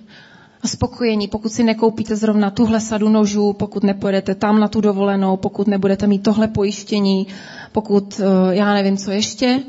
a 0.62 0.68
spokojení, 0.68 1.28
pokud 1.28 1.52
si 1.52 1.62
nekoupíte 1.64 2.16
zrovna 2.16 2.50
tuhle 2.50 2.80
sadu 2.80 3.08
nožů, 3.08 3.52
pokud 3.52 3.82
nepojedete 3.84 4.34
tam 4.34 4.60
na 4.60 4.68
tu 4.68 4.80
dovolenou, 4.80 5.36
pokud 5.36 5.66
nebudete 5.66 6.06
mít 6.06 6.22
tohle 6.22 6.48
pojištění, 6.48 7.26
pokud 7.72 8.20
eh, 8.20 8.54
já 8.56 8.74
nevím, 8.74 8.96
co 8.96 9.10
ještě. 9.10 9.60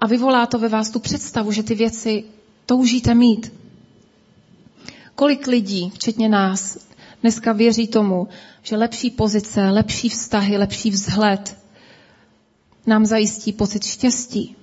A 0.00 0.06
vyvolá 0.06 0.46
to 0.46 0.58
ve 0.58 0.68
vás 0.68 0.90
tu 0.90 0.98
představu, 1.00 1.52
že 1.52 1.62
ty 1.62 1.74
věci 1.74 2.24
toužíte 2.66 3.14
mít. 3.14 3.52
Kolik 5.14 5.46
lidí, 5.46 5.90
včetně 5.94 6.28
nás, 6.28 6.78
dneska 7.22 7.52
věří 7.52 7.86
tomu, 7.88 8.28
že 8.62 8.76
lepší 8.76 9.10
pozice, 9.10 9.70
lepší 9.70 10.08
vztahy, 10.08 10.56
lepší 10.56 10.90
vzhled 10.90 11.56
nám 12.86 13.06
zajistí 13.06 13.52
pocit 13.52 13.84
štěstí. 13.84 14.56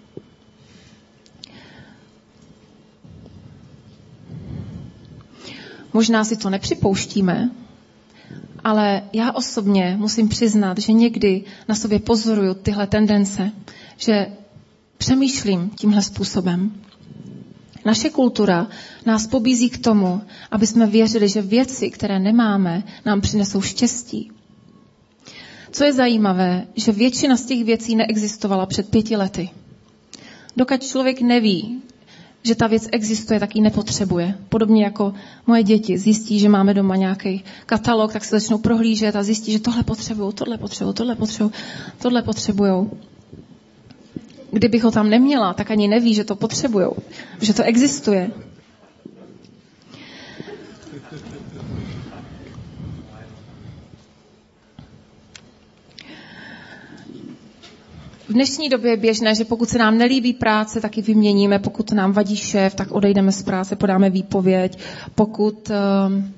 Možná 5.94 6.24
si 6.24 6.38
to 6.38 6.50
nepřipouštíme, 6.50 7.50
ale 8.64 9.02
já 9.14 9.32
osobně 9.32 9.96
musím 10.00 10.30
přiznat, 10.30 10.78
že 10.78 10.94
někdy 10.94 11.44
na 11.68 11.76
sobě 11.76 12.00
pozoruju 12.00 12.54
tyhle 12.54 12.88
tendence, 12.88 13.52
že 13.98 14.28
přemýšlím 14.98 15.70
tímhle 15.70 16.02
způsobem. 16.02 16.72
Naše 17.86 18.10
kultura 18.10 18.68
nás 19.06 19.28
pobízí 19.28 19.70
k 19.70 19.78
tomu, 19.84 20.22
aby 20.52 20.68
jsme 20.68 20.88
věřili, 20.88 21.30
že 21.30 21.42
věci, 21.42 21.90
které 21.90 22.20
nemáme, 22.20 22.84
nám 23.06 23.22
přinesou 23.22 23.62
štěstí. 23.62 24.32
Co 25.72 25.84
je 25.84 25.94
zajímavé, 25.94 26.68
že 26.76 26.92
většina 26.92 27.38
z 27.38 27.46
těch 27.46 27.64
věcí 27.64 27.96
neexistovala 27.96 28.66
před 28.66 28.90
pěti 28.90 29.16
lety. 29.16 29.50
Dokud 30.58 30.84
člověk 30.84 31.22
neví, 31.22 31.82
že 32.44 32.56
ta 32.56 32.68
věc 32.68 32.88
existuje, 32.92 33.40
tak 33.40 33.56
ji 33.56 33.62
nepotřebuje. 33.62 34.38
Podobně 34.50 34.84
jako 34.84 35.14
moje 35.48 35.64
děti 35.64 35.98
zjistí, 35.98 36.40
že 36.40 36.50
máme 36.50 36.74
doma 36.74 36.96
nějaký 36.96 37.44
katalog, 37.66 38.14
tak 38.14 38.26
se 38.26 38.40
začnou 38.40 38.58
prohlížet 38.58 39.16
a 39.16 39.24
zjistí, 39.24 39.52
že 39.52 39.60
tohle 39.60 39.84
potřebují, 39.84 40.34
tohle 40.34 40.58
potřebují, 40.58 40.94
tohle 40.96 41.16
potřebují, 41.16 41.52
tohle 42.02 42.22
potřebují. 42.22 42.90
Kdybych 44.52 44.84
ho 44.84 44.92
tam 44.92 45.10
neměla, 45.10 45.54
tak 45.54 45.72
ani 45.72 45.88
neví, 45.88 46.14
že 46.14 46.24
to 46.24 46.36
potřebují, 46.36 46.88
že 47.42 47.54
to 47.54 47.64
existuje. 47.64 48.32
V 58.30 58.34
dnešní 58.34 58.70
době 58.70 58.92
je 58.92 58.98
běžné, 58.98 59.36
že 59.36 59.46
pokud 59.46 59.70
se 59.70 59.78
nám 59.78 59.98
nelíbí 59.98 60.34
práce, 60.34 60.82
tak 60.82 60.98
ji 60.98 61.04
vyměníme. 61.04 61.60
Pokud 61.60 61.92
nám 61.92 62.12
vadí 62.12 62.36
šéf, 62.36 62.76
tak 62.76 62.92
odejdeme 62.92 63.32
z 63.32 63.44
práce, 63.44 63.76
podáme 63.76 64.10
výpověď. 64.10 64.78
Pokud 65.16 65.70
um, 65.70 66.34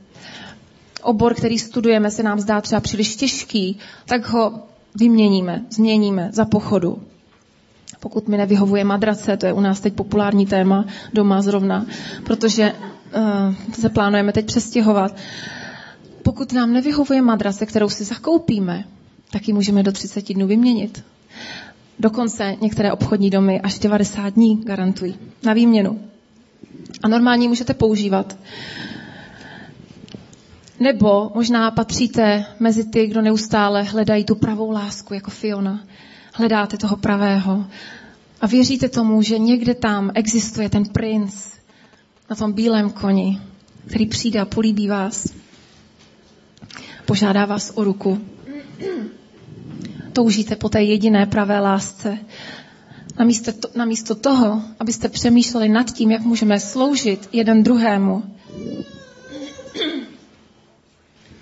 obor, 1.03 1.33
který 1.33 1.59
studujeme, 1.59 2.11
se 2.11 2.23
nám 2.23 2.39
zdá 2.39 2.61
třeba 2.61 2.79
příliš 2.81 3.15
těžký, 3.15 3.77
tak 4.05 4.27
ho 4.29 4.59
vyměníme, 4.99 5.65
změníme 5.69 6.29
za 6.33 6.45
pochodu. 6.45 7.01
Pokud 8.01 8.27
mi 8.27 8.37
nevyhovuje 8.37 8.83
madrace, 8.83 9.37
to 9.37 9.45
je 9.45 9.53
u 9.53 9.59
nás 9.61 9.79
teď 9.79 9.93
populární 9.93 10.45
téma 10.45 10.85
doma 11.13 11.41
zrovna, 11.41 11.85
protože 12.23 12.73
uh, 12.73 13.55
se 13.73 13.89
plánujeme 13.89 14.33
teď 14.33 14.45
přestěhovat. 14.45 15.15
Pokud 16.23 16.53
nám 16.53 16.73
nevyhovuje 16.73 17.21
madrace, 17.21 17.65
kterou 17.65 17.89
si 17.89 18.03
zakoupíme, 18.03 18.83
tak 19.31 19.47
ji 19.47 19.53
můžeme 19.53 19.83
do 19.83 19.91
30 19.91 20.33
dnů 20.33 20.47
vyměnit. 20.47 21.03
Dokonce 21.99 22.55
některé 22.61 22.91
obchodní 22.91 23.29
domy 23.29 23.61
až 23.61 23.79
90 23.79 24.29
dní 24.33 24.61
garantují 24.65 25.15
na 25.43 25.53
výměnu. 25.53 25.99
A 27.03 27.07
normálně 27.07 27.47
můžete 27.47 27.73
používat. 27.73 28.37
Nebo 30.79 31.31
možná 31.35 31.71
patříte 31.71 32.45
mezi 32.59 32.83
ty, 32.85 33.07
kdo 33.07 33.21
neustále 33.21 33.83
hledají 33.83 34.25
tu 34.25 34.35
pravou 34.35 34.71
lásku, 34.71 35.13
jako 35.13 35.31
Fiona. 35.31 35.79
Hledáte 36.33 36.77
toho 36.77 36.97
pravého. 36.97 37.65
A 38.41 38.47
věříte 38.47 38.89
tomu, 38.89 39.21
že 39.21 39.39
někde 39.39 39.75
tam 39.75 40.11
existuje 40.13 40.69
ten 40.69 40.85
princ 40.85 41.47
na 42.29 42.35
tom 42.35 42.53
bílém 42.53 42.89
koni, 42.89 43.41
který 43.87 44.05
přijde 44.05 44.39
a 44.39 44.45
políbí 44.45 44.87
vás. 44.87 45.27
Požádá 47.05 47.45
vás 47.45 47.71
o 47.75 47.83
ruku 47.83 48.21
toužíte 50.13 50.55
po 50.55 50.69
té 50.69 50.83
jediné 50.83 51.25
pravé 51.25 51.59
lásce. 51.59 52.17
Namísto, 53.19 53.51
to, 53.51 53.67
namísto 53.75 54.15
toho, 54.15 54.61
abyste 54.79 55.09
přemýšleli 55.09 55.69
nad 55.69 55.91
tím, 55.91 56.11
jak 56.11 56.21
můžeme 56.21 56.59
sloužit 56.59 57.29
jeden 57.31 57.63
druhému, 57.63 58.23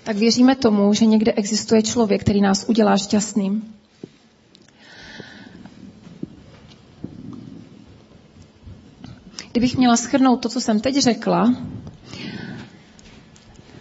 tak 0.04 0.16
věříme 0.16 0.56
tomu, 0.56 0.94
že 0.94 1.06
někde 1.06 1.32
existuje 1.32 1.82
člověk, 1.82 2.20
který 2.20 2.40
nás 2.40 2.64
udělá 2.68 2.96
šťastným. 2.96 3.74
Kdybych 9.52 9.76
měla 9.76 9.96
schrnout 9.96 10.40
to, 10.42 10.48
co 10.48 10.60
jsem 10.60 10.80
teď 10.80 10.96
řekla, 10.96 11.54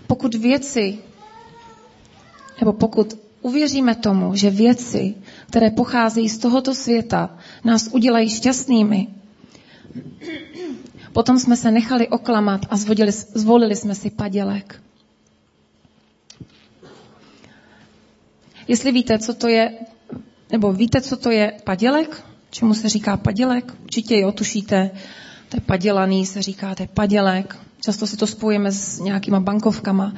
pokud 0.08 0.36
věci, 0.36 0.98
nebo 2.60 2.74
pokud 2.74 3.18
uvěříme 3.42 3.96
tomu, 3.96 4.36
že 4.36 4.50
věci, 4.50 5.16
které 5.48 5.72
pocházejí 5.72 6.30
z 6.30 6.38
tohoto 6.38 6.76
světa, 6.76 7.38
nás 7.64 7.90
udělají 7.92 8.30
šťastnými, 8.30 9.08
potom 11.14 11.40
jsme 11.40 11.58
se 11.58 11.72
nechali 11.72 12.08
oklamat 12.08 12.62
a 12.70 12.78
zvolili, 12.78 13.12
zvolili 13.12 13.76
jsme 13.76 13.96
si 13.96 14.10
padělek. 14.10 14.82
Jestli 18.68 18.92
víte, 18.92 19.20
co 19.20 19.34
to 19.34 19.48
je, 19.48 19.72
nebo 20.52 20.74
víte, 20.74 21.02
co 21.02 21.18
to 21.18 21.32
je 21.32 21.54
padělek, 21.64 22.24
čemu 22.50 22.74
se 22.74 22.90
říká 22.90 23.18
padělek, 23.18 23.74
určitě 23.84 24.20
jo, 24.20 24.32
tušíte, 24.32 24.92
to 25.50 25.58
je 25.58 25.62
padělaný, 25.62 26.26
se 26.26 26.42
říká, 26.42 26.76
to 26.76 26.84
je 26.84 26.88
padělek. 26.94 27.58
Často 27.86 28.08
si 28.08 28.18
to 28.18 28.28
spojíme 28.28 28.72
s 28.72 29.00
nějakýma 29.00 29.40
bankovkama. 29.40 30.14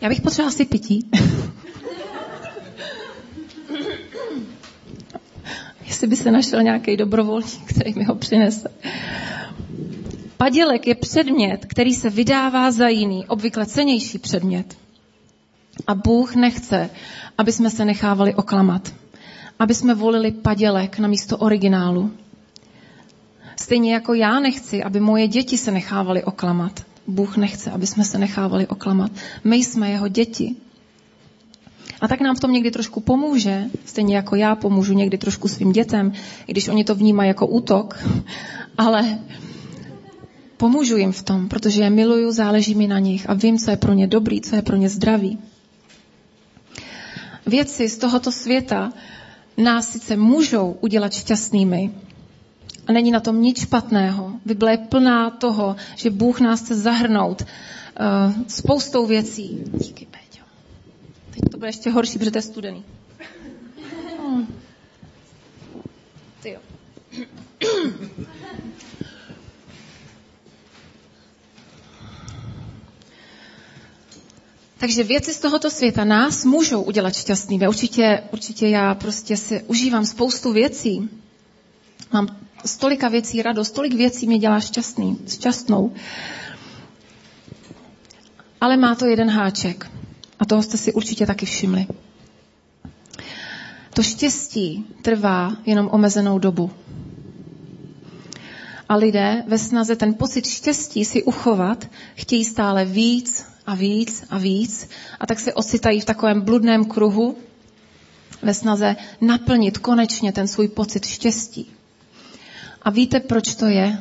Já 0.00 0.08
bych 0.08 0.20
potřebovala 0.20 0.48
asi 0.48 0.64
pití. 0.64 1.10
Jestli 5.86 6.06
by 6.06 6.16
se 6.16 6.30
našel 6.30 6.62
nějaký 6.62 6.96
dobrovolník, 6.96 7.64
který 7.66 7.94
mi 7.94 8.04
ho 8.04 8.14
přinese. 8.14 8.68
Padělek 10.36 10.86
je 10.86 10.94
předmět, 10.94 11.66
který 11.66 11.94
se 11.94 12.10
vydává 12.10 12.70
za 12.70 12.88
jiný, 12.88 13.26
obvykle 13.26 13.66
cenější 13.66 14.18
předmět. 14.18 14.76
A 15.86 15.94
Bůh 15.94 16.34
nechce, 16.34 16.90
aby 17.38 17.52
jsme 17.52 17.70
se 17.70 17.84
nechávali 17.84 18.34
oklamat. 18.34 18.94
Aby 19.58 19.74
jsme 19.74 19.94
volili 19.94 20.30
padělek 20.32 20.98
na 20.98 21.08
místo 21.08 21.36
originálu. 21.38 22.10
Stejně 23.56 23.94
jako 23.94 24.14
já 24.14 24.40
nechci, 24.40 24.82
aby 24.82 25.00
moje 25.00 25.28
děti 25.28 25.58
se 25.58 25.70
nechávaly 25.70 26.24
oklamat. 26.24 26.82
Bůh 27.06 27.36
nechce, 27.36 27.70
aby 27.70 27.86
jsme 27.86 28.04
se 28.04 28.18
nechávali 28.18 28.66
oklamat. 28.66 29.10
My 29.44 29.56
jsme 29.56 29.90
jeho 29.90 30.08
děti. 30.08 30.56
A 32.00 32.08
tak 32.08 32.20
nám 32.20 32.36
v 32.36 32.40
tom 32.40 32.52
někdy 32.52 32.70
trošku 32.70 33.00
pomůže, 33.00 33.64
stejně 33.84 34.16
jako 34.16 34.36
já 34.36 34.54
pomůžu 34.54 34.94
někdy 34.94 35.18
trošku 35.18 35.48
svým 35.48 35.72
dětem, 35.72 36.12
i 36.46 36.52
když 36.52 36.68
oni 36.68 36.84
to 36.84 36.94
vnímají 36.94 37.28
jako 37.28 37.46
útok, 37.46 37.98
ale 38.78 39.18
pomůžu 40.56 40.96
jim 40.96 41.12
v 41.12 41.22
tom, 41.22 41.48
protože 41.48 41.82
je 41.82 41.90
miluju, 41.90 42.32
záleží 42.32 42.74
mi 42.74 42.86
na 42.86 42.98
nich 42.98 43.30
a 43.30 43.34
vím, 43.34 43.58
co 43.58 43.70
je 43.70 43.76
pro 43.76 43.92
ně 43.92 44.06
dobrý, 44.06 44.40
co 44.40 44.56
je 44.56 44.62
pro 44.62 44.76
ně 44.76 44.88
zdravý. 44.88 45.38
Věci 47.46 47.88
z 47.88 47.98
tohoto 47.98 48.32
světa 48.32 48.92
nás 49.56 49.90
sice 49.90 50.16
můžou 50.16 50.76
udělat 50.80 51.12
šťastnými, 51.12 51.90
není 52.92 53.10
na 53.10 53.20
tom 53.20 53.42
nic 53.42 53.60
špatného. 53.60 54.32
Bible 54.44 54.70
je 54.70 54.78
plná 54.78 55.30
toho, 55.30 55.76
že 55.96 56.10
Bůh 56.10 56.40
nás 56.40 56.60
chce 56.60 56.74
zahrnout 56.74 57.42
uh, 57.42 57.46
spoustou 58.48 59.06
věcí. 59.06 59.62
Díky, 59.72 60.06
Péťo. 60.06 60.44
Teď 61.30 61.40
to 61.50 61.58
bude 61.58 61.68
ještě 61.68 61.90
horší, 61.90 62.18
protože 62.18 62.30
to 62.30 62.38
je 62.38 62.42
studený. 62.42 62.84
Hmm. 64.18 64.46
Ty 66.42 66.50
jo. 66.50 66.60
Takže 74.82 75.04
věci 75.04 75.34
z 75.34 75.40
tohoto 75.40 75.70
světa 75.70 76.04
nás 76.04 76.44
můžou 76.44 76.82
udělat 76.82 77.16
šťastnými. 77.16 77.68
Určitě, 77.68 78.22
určitě 78.32 78.68
já 78.68 78.94
prostě 78.94 79.36
si 79.36 79.62
užívám 79.62 80.06
spoustu 80.06 80.52
věcí. 80.52 81.10
Mám 82.12 82.41
z 82.64 82.76
tolika 82.76 83.08
věcí 83.08 83.42
radost, 83.42 83.70
tolik 83.70 83.94
věcí 83.94 84.26
mě 84.26 84.38
dělá 84.38 84.60
šťastný, 84.60 85.18
šťastnou. 85.28 85.92
Ale 88.60 88.76
má 88.76 88.94
to 88.94 89.06
jeden 89.06 89.30
háček. 89.30 89.90
A 90.38 90.44
toho 90.44 90.62
jste 90.62 90.76
si 90.76 90.92
určitě 90.92 91.26
taky 91.26 91.46
všimli. 91.46 91.86
To 93.94 94.02
štěstí 94.02 94.86
trvá 95.02 95.56
jenom 95.66 95.88
omezenou 95.92 96.38
dobu. 96.38 96.70
A 98.88 98.96
lidé 98.96 99.44
ve 99.46 99.58
snaze 99.58 99.96
ten 99.96 100.14
pocit 100.14 100.46
štěstí 100.46 101.04
si 101.04 101.22
uchovat 101.22 101.90
chtějí 102.14 102.44
stále 102.44 102.84
víc 102.84 103.46
a 103.66 103.74
víc 103.74 104.24
a 104.30 104.38
víc 104.38 104.88
a 105.20 105.26
tak 105.26 105.40
se 105.40 105.54
ocitají 105.54 106.00
v 106.00 106.04
takovém 106.04 106.40
bludném 106.40 106.84
kruhu 106.84 107.36
ve 108.42 108.54
snaze 108.54 108.96
naplnit 109.20 109.78
konečně 109.78 110.32
ten 110.32 110.48
svůj 110.48 110.68
pocit 110.68 111.06
štěstí. 111.06 111.70
A 112.82 112.90
víte, 112.90 113.20
proč 113.20 113.54
to 113.54 113.66
je? 113.66 113.98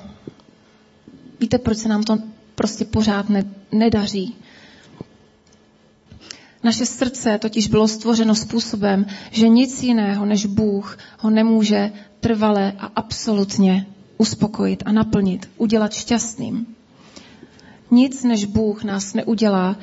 Víte, 1.39 1.57
proč 1.57 1.77
se 1.77 1.89
nám 1.89 2.03
to 2.03 2.17
prostě 2.55 2.85
pořád 2.85 3.29
ne, 3.29 3.43
nedaří? 3.71 4.35
Naše 6.63 6.85
srdce 6.85 7.37
totiž 7.37 7.67
bylo 7.67 7.87
stvořeno 7.87 8.35
způsobem, 8.35 9.05
že 9.31 9.47
nic 9.49 9.83
jiného 9.83 10.25
než 10.25 10.45
Bůh 10.45 10.97
ho 11.19 11.29
nemůže 11.29 11.91
trvale 12.19 12.73
a 12.79 12.85
absolutně 12.95 13.85
uspokojit 14.17 14.83
a 14.85 14.91
naplnit, 14.91 15.49
udělat 15.57 15.93
šťastným. 15.93 16.75
Nic 17.91 18.23
než 18.23 18.45
Bůh 18.45 18.83
nás 18.83 19.13
neudělá 19.13 19.75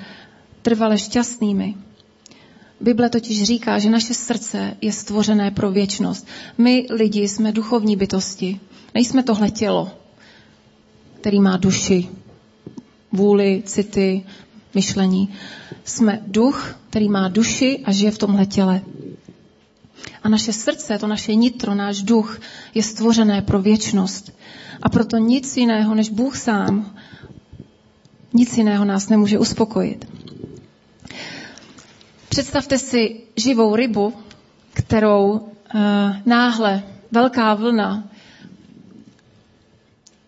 trvale 0.62 0.98
šťastnými. 0.98 1.74
Bible 2.80 3.08
totiž 3.08 3.42
říká, 3.42 3.78
že 3.78 3.90
naše 3.90 4.14
srdce 4.14 4.76
je 4.80 4.92
stvořené 4.92 5.50
pro 5.50 5.70
věčnost. 5.70 6.26
My 6.58 6.86
lidi 6.90 7.28
jsme 7.28 7.52
duchovní 7.52 7.96
bytosti. 7.96 8.60
Nejsme 8.94 9.22
tohle 9.22 9.50
tělo, 9.50 9.90
který 11.20 11.40
má 11.40 11.56
duši, 11.56 12.08
vůli, 13.12 13.62
city, 13.66 14.24
myšlení. 14.74 15.34
Jsme 15.84 16.22
duch, 16.26 16.76
který 16.90 17.08
má 17.08 17.28
duši 17.28 17.82
a 17.84 17.92
žije 17.92 18.10
v 18.10 18.18
tomhle 18.18 18.46
těle. 18.46 18.80
A 20.22 20.28
naše 20.28 20.52
srdce, 20.52 20.98
to 20.98 21.06
naše 21.06 21.34
nitro, 21.34 21.74
náš 21.74 22.02
duch 22.02 22.40
je 22.74 22.82
stvořené 22.82 23.42
pro 23.42 23.62
věčnost. 23.62 24.32
A 24.82 24.88
proto 24.88 25.16
nic 25.16 25.56
jiného 25.56 25.94
než 25.94 26.08
Bůh 26.08 26.36
sám, 26.36 26.96
nic 28.34 28.58
jiného 28.58 28.84
nás 28.84 29.08
nemůže 29.08 29.38
uspokojit. 29.38 30.06
Představte 32.28 32.78
si 32.78 33.20
živou 33.36 33.76
rybu, 33.76 34.14
kterou 34.72 35.30
uh, 35.30 35.40
náhle 36.26 36.82
velká 37.10 37.54
vlna 37.54 38.08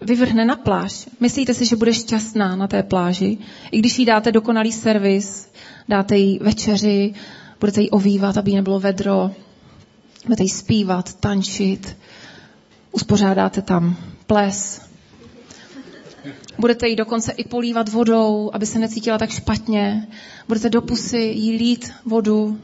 vyvrhne 0.01 0.45
na 0.45 0.57
pláž. 0.57 1.09
Myslíte 1.21 1.55
si, 1.55 1.67
že 1.67 1.77
bude 1.77 1.95
šťastná 1.95 2.57
na 2.57 2.67
té 2.67 2.83
pláži? 2.83 3.39
I 3.71 3.79
když 3.79 3.99
jí 3.99 4.05
dáte 4.05 4.33
dokonalý 4.33 4.73
servis, 4.73 5.53
dáte 5.89 6.17
jí 6.17 6.39
večeři, 6.39 7.15
budete 7.61 7.81
jí 7.81 7.91
ovývat, 7.91 8.37
aby 8.37 8.51
jí 8.51 8.57
nebylo 8.57 8.81
vedro, 8.81 9.31
budete 10.25 10.43
jí 10.43 10.49
zpívat, 10.49 11.15
tančit, 11.15 11.97
uspořádáte 12.93 13.63
tam 13.63 13.97
ples, 14.27 14.90
Budete 16.61 16.89
jí 16.89 16.97
dokonce 16.97 17.33
i 17.33 17.45
polívat 17.45 17.89
vodou, 17.89 18.51
aby 18.53 18.67
se 18.67 18.79
necítila 18.79 19.19
tak 19.19 19.31
špatně. 19.31 20.09
Budete 20.49 20.71
do 20.71 20.83
pusy 20.83 21.19
jí 21.19 21.53
lít 21.57 21.93
vodu. 22.05 22.59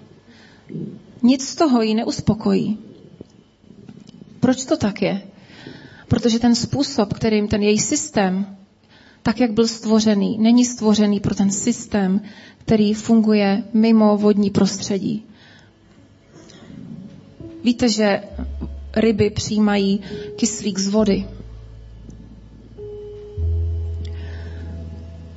Nic 1.23 1.49
z 1.49 1.55
toho 1.55 1.83
jí 1.83 1.95
neuspokojí. 1.95 2.79
Proč 4.41 4.65
to 4.65 4.77
tak 4.77 5.03
je? 5.03 5.23
Protože 6.09 6.39
ten 6.39 6.55
způsob, 6.55 7.13
kterým 7.15 7.49
ten 7.49 7.63
její 7.63 7.79
systém, 7.79 8.57
tak 9.23 9.41
jak 9.41 9.53
byl 9.53 9.69
stvořený, 9.69 10.39
není 10.39 10.65
stvořený 10.65 11.21
pro 11.21 11.35
ten 11.35 11.51
systém, 11.51 12.21
který 12.59 12.95
funguje 12.95 13.65
mimo 13.73 14.17
vodní 14.17 14.51
prostředí. 14.51 15.25
Víte, 17.65 17.89
že 17.89 18.23
ryby 18.97 19.31
přijímají 19.31 20.01
kyslík 20.37 20.79
z 20.79 20.89
vody. 20.89 21.27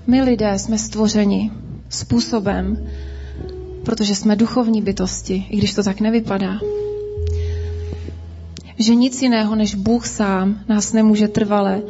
My 0.10 0.22
lidé 0.22 0.60
jsme 0.60 0.78
stvořeni 0.78 1.52
způsobem, 1.90 2.88
protože 3.84 4.16
jsme 4.16 4.36
duchovní 4.36 4.82
bytosti, 4.82 5.46
i 5.50 5.58
když 5.58 5.74
to 5.74 5.84
tak 5.84 6.02
nevypadá. 6.02 6.60
Že 8.78 8.96
nic 8.96 9.22
jiného 9.22 9.56
než 9.56 9.76
Bůh 9.76 10.08
sám 10.08 10.60
nás 10.68 10.94
nemůže 10.94 11.28
trvale 11.28 11.82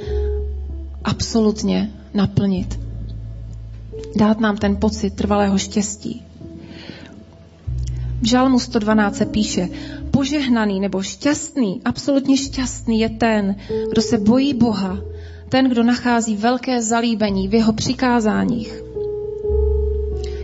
absolutně 1.04 1.92
naplnit. 2.14 2.80
Dát 4.16 4.40
nám 4.40 4.58
ten 4.58 4.76
pocit 4.76 5.14
trvalého 5.14 5.58
štěstí. 5.58 6.24
V 8.22 8.28
Žalmu 8.28 8.60
112 8.60 9.16
se 9.16 9.26
píše, 9.26 9.70
požehnaný 10.12 10.80
nebo 10.80 11.04
šťastný, 11.04 11.82
absolutně 11.86 12.38
šťastný 12.38 13.00
je 13.00 13.10
ten, 13.10 13.56
kdo 13.92 14.02
se 14.02 14.18
bojí 14.18 14.54
Boha 14.54 15.09
ten, 15.50 15.70
kdo 15.70 15.84
nachází 15.84 16.36
velké 16.36 16.82
zalíbení 16.82 17.48
v 17.48 17.54
jeho 17.54 17.74
přikázáních. 17.74 18.84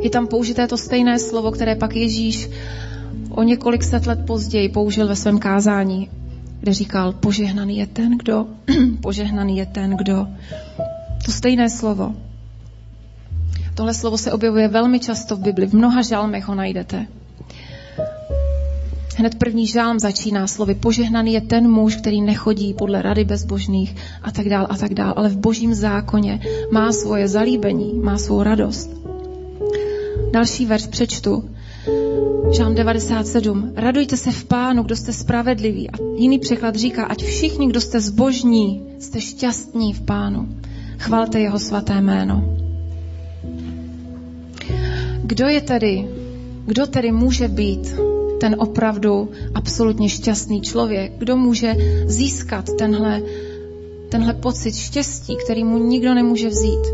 Je 0.02 0.10
tam 0.10 0.28
použité 0.28 0.68
to 0.68 0.78
stejné 0.78 1.20
slovo, 1.20 1.52
které 1.52 1.76
pak 1.76 1.96
Ježíš 1.96 2.50
o 3.30 3.44
několik 3.44 3.84
set 3.84 4.06
let 4.06 4.20
později 4.28 4.70
použil 4.70 5.08
ve 5.08 5.16
svém 5.16 5.40
kázání, 5.40 6.10
kde 6.60 6.74
říkal, 6.74 7.14
požehnaný 7.14 7.78
je 7.78 7.88
ten, 7.88 8.18
kdo, 8.18 8.48
požehnaný 9.02 9.58
je 9.58 9.66
ten, 9.66 9.98
kdo. 9.98 10.28
To 11.26 11.32
stejné 11.32 11.70
slovo. 11.70 12.16
Tohle 13.76 13.94
slovo 13.94 14.18
se 14.18 14.32
objevuje 14.32 14.68
velmi 14.68 15.00
často 15.00 15.36
v 15.36 15.40
Bibli, 15.40 15.66
v 15.66 15.74
mnoha 15.74 16.02
žalmech 16.02 16.48
ho 16.48 16.56
najdete. 16.56 17.08
Hned 19.18 19.36
první 19.36 19.68
žálm 19.68 20.00
začíná 20.00 20.48
slovy 20.48 20.76
požehnaný 20.76 21.34
je 21.34 21.42
ten 21.42 21.72
muž, 21.72 21.96
který 21.96 22.22
nechodí 22.22 22.74
podle 22.74 23.02
rady 23.02 23.24
bezbožných 23.26 23.96
a 24.22 24.32
tak 24.32 24.50
dál 24.50 24.68
a 24.70 24.78
tak 24.78 24.94
dál, 24.94 25.14
ale 25.18 25.30
v 25.30 25.38
božím 25.38 25.74
zákoně 25.74 26.40
má 26.72 26.92
svoje 26.92 27.28
zalíbení, 27.28 27.94
má 27.94 28.18
svou 28.18 28.44
radost. 28.44 28.92
Další 30.32 30.66
verš 30.66 30.88
přečtu. 30.88 31.50
Žálm 32.52 32.76
97. 32.76 33.72
Radujte 33.76 34.18
se 34.18 34.32
v 34.32 34.46
pánu, 34.46 34.84
kdo 34.84 34.96
jste 34.96 35.14
spravedliví. 35.14 35.90
A 35.90 35.94
jiný 36.16 36.40
překlad 36.40 36.76
říká, 36.76 37.06
ať 37.06 37.24
všichni, 37.24 37.68
kdo 37.68 37.82
jste 37.82 38.02
zbožní, 38.02 38.84
jste 39.00 39.22
šťastní 39.22 39.94
v 39.94 40.02
pánu. 40.02 40.50
Chvalte 40.98 41.40
jeho 41.40 41.60
svaté 41.60 42.02
jméno. 42.02 42.58
Kdo 45.24 45.48
je 45.48 45.62
tedy, 45.62 46.08
kdo 46.66 46.88
tedy 46.88 47.12
může 47.12 47.48
být 47.48 47.96
ten 48.40 48.56
opravdu 48.60 49.30
absolutně 49.56 50.10
šťastný 50.10 50.62
člověk? 50.62 51.12
Kdo 51.18 51.38
může 51.38 51.76
získat 52.06 52.70
tenhle, 52.78 53.22
tenhle 54.10 54.34
pocit 54.34 54.76
štěstí, 54.76 55.36
který 55.44 55.64
mu 55.64 55.78
nikdo 55.78 56.14
nemůže 56.14 56.50
vzít? 56.50 56.86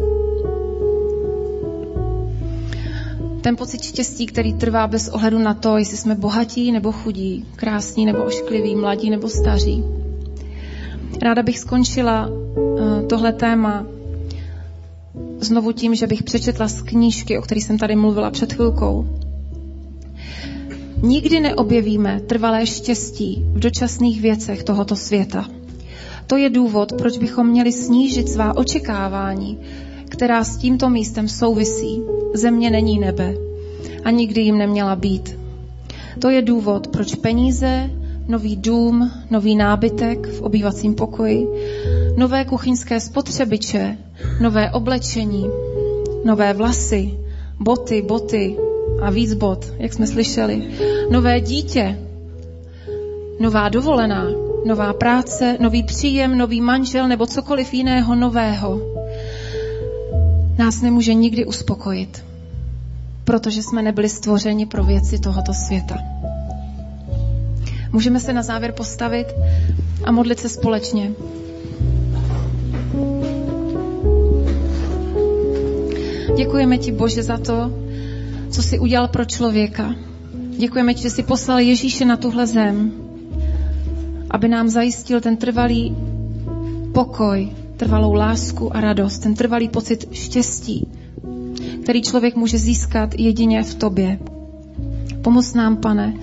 Ten 3.41 3.55
pocit 3.55 3.83
štěstí, 3.83 4.25
který 4.25 4.53
trvá 4.53 4.87
bez 4.87 5.09
ohledu 5.09 5.39
na 5.39 5.53
to, 5.53 5.77
jestli 5.77 5.97
jsme 5.97 6.15
bohatí 6.15 6.71
nebo 6.71 6.91
chudí, 6.91 7.45
krásní 7.55 8.05
nebo 8.05 8.23
oškliví, 8.23 8.75
mladí 8.75 9.09
nebo 9.09 9.29
staří. 9.29 9.83
Ráda 11.21 11.43
bych 11.43 11.59
skončila 11.59 12.29
eh, 12.29 13.03
tohle 13.07 13.33
téma 13.33 13.85
znovu 15.39 15.71
tím, 15.71 15.95
že 15.95 16.07
bych 16.07 16.23
přečetla 16.23 16.67
z 16.67 16.81
knížky, 16.81 17.37
o 17.37 17.41
které 17.41 17.61
jsem 17.61 17.77
tady 17.77 17.95
mluvila 17.95 18.31
před 18.31 18.53
chvilkou. 18.53 19.20
Nikdy 21.01 21.39
neobjevíme 21.39 22.21
trvalé 22.27 22.65
štěstí 22.65 23.43
v 23.53 23.59
dočasných 23.59 24.21
věcech 24.21 24.63
tohoto 24.63 24.95
světa. 24.95 25.45
To 26.27 26.37
je 26.37 26.49
důvod, 26.49 26.93
proč 26.93 27.17
bychom 27.17 27.47
měli 27.47 27.71
snížit 27.71 28.29
svá 28.29 28.57
očekávání, 28.57 29.57
která 30.09 30.43
s 30.43 30.57
tímto 30.57 30.89
místem 30.89 31.27
souvisí. 31.29 32.01
Země 32.33 32.69
není 32.69 32.99
nebe 32.99 33.35
a 34.03 34.11
nikdy 34.11 34.41
jim 34.41 34.57
neměla 34.57 34.95
být. 34.95 35.37
To 36.19 36.29
je 36.29 36.41
důvod, 36.41 36.87
proč 36.87 37.15
peníze, 37.15 37.89
nový 38.27 38.55
dům, 38.55 39.11
nový 39.29 39.55
nábytek 39.55 40.27
v 40.27 40.41
obývacím 40.41 40.95
pokoji, 40.95 41.47
nové 42.17 42.45
kuchyňské 42.45 42.99
spotřebiče, 42.99 43.97
nové 44.41 44.71
oblečení, 44.71 45.45
nové 46.25 46.53
vlasy, 46.53 47.17
boty, 47.59 48.01
boty 48.01 48.57
a 49.01 49.09
víc 49.09 49.33
bot, 49.33 49.73
jak 49.77 49.93
jsme 49.93 50.07
slyšeli, 50.07 50.63
nové 51.09 51.41
dítě, 51.41 51.99
nová 53.39 53.69
dovolená, 53.69 54.27
nová 54.65 54.93
práce, 54.93 55.57
nový 55.59 55.83
příjem, 55.83 56.37
nový 56.37 56.61
manžel 56.61 57.07
nebo 57.07 57.25
cokoliv 57.25 57.73
jiného 57.73 58.15
nového, 58.15 58.81
nás 60.57 60.81
nemůže 60.81 61.13
nikdy 61.13 61.45
uspokojit, 61.45 62.25
protože 63.23 63.63
jsme 63.63 63.81
nebyli 63.81 64.09
stvořeni 64.09 64.65
pro 64.65 64.83
věci 64.83 65.19
tohoto 65.19 65.53
světa. 65.53 65.97
Můžeme 67.91 68.19
se 68.19 68.33
na 68.33 68.41
závěr 68.41 68.71
postavit 68.71 69.27
a 70.03 70.11
modlit 70.11 70.39
se 70.39 70.49
společně. 70.49 71.11
Děkujeme 76.37 76.77
ti, 76.77 76.91
Bože, 76.91 77.23
za 77.23 77.37
to, 77.37 77.80
co 78.51 78.63
jsi 78.63 78.79
udělal 78.79 79.07
pro 79.07 79.25
člověka. 79.25 79.95
Děkujeme 80.57 80.93
ti, 80.93 81.01
že 81.01 81.09
jsi 81.09 81.23
poslal 81.23 81.59
Ježíše 81.59 82.05
na 82.05 82.17
tuhle 82.17 82.47
zem, 82.47 82.91
aby 84.29 84.47
nám 84.47 84.69
zajistil 84.69 85.21
ten 85.21 85.37
trvalý 85.37 85.95
pokoj, 86.93 87.49
trvalou 87.77 88.13
lásku 88.13 88.75
a 88.75 88.81
radost, 88.81 89.19
ten 89.19 89.35
trvalý 89.35 89.69
pocit 89.69 90.07
štěstí, 90.11 90.87
který 91.83 92.01
člověk 92.01 92.35
může 92.35 92.57
získat 92.57 93.15
jedině 93.15 93.63
v 93.63 93.75
tobě. 93.75 94.19
Pomoz 95.21 95.53
nám, 95.53 95.77
pane, 95.77 96.13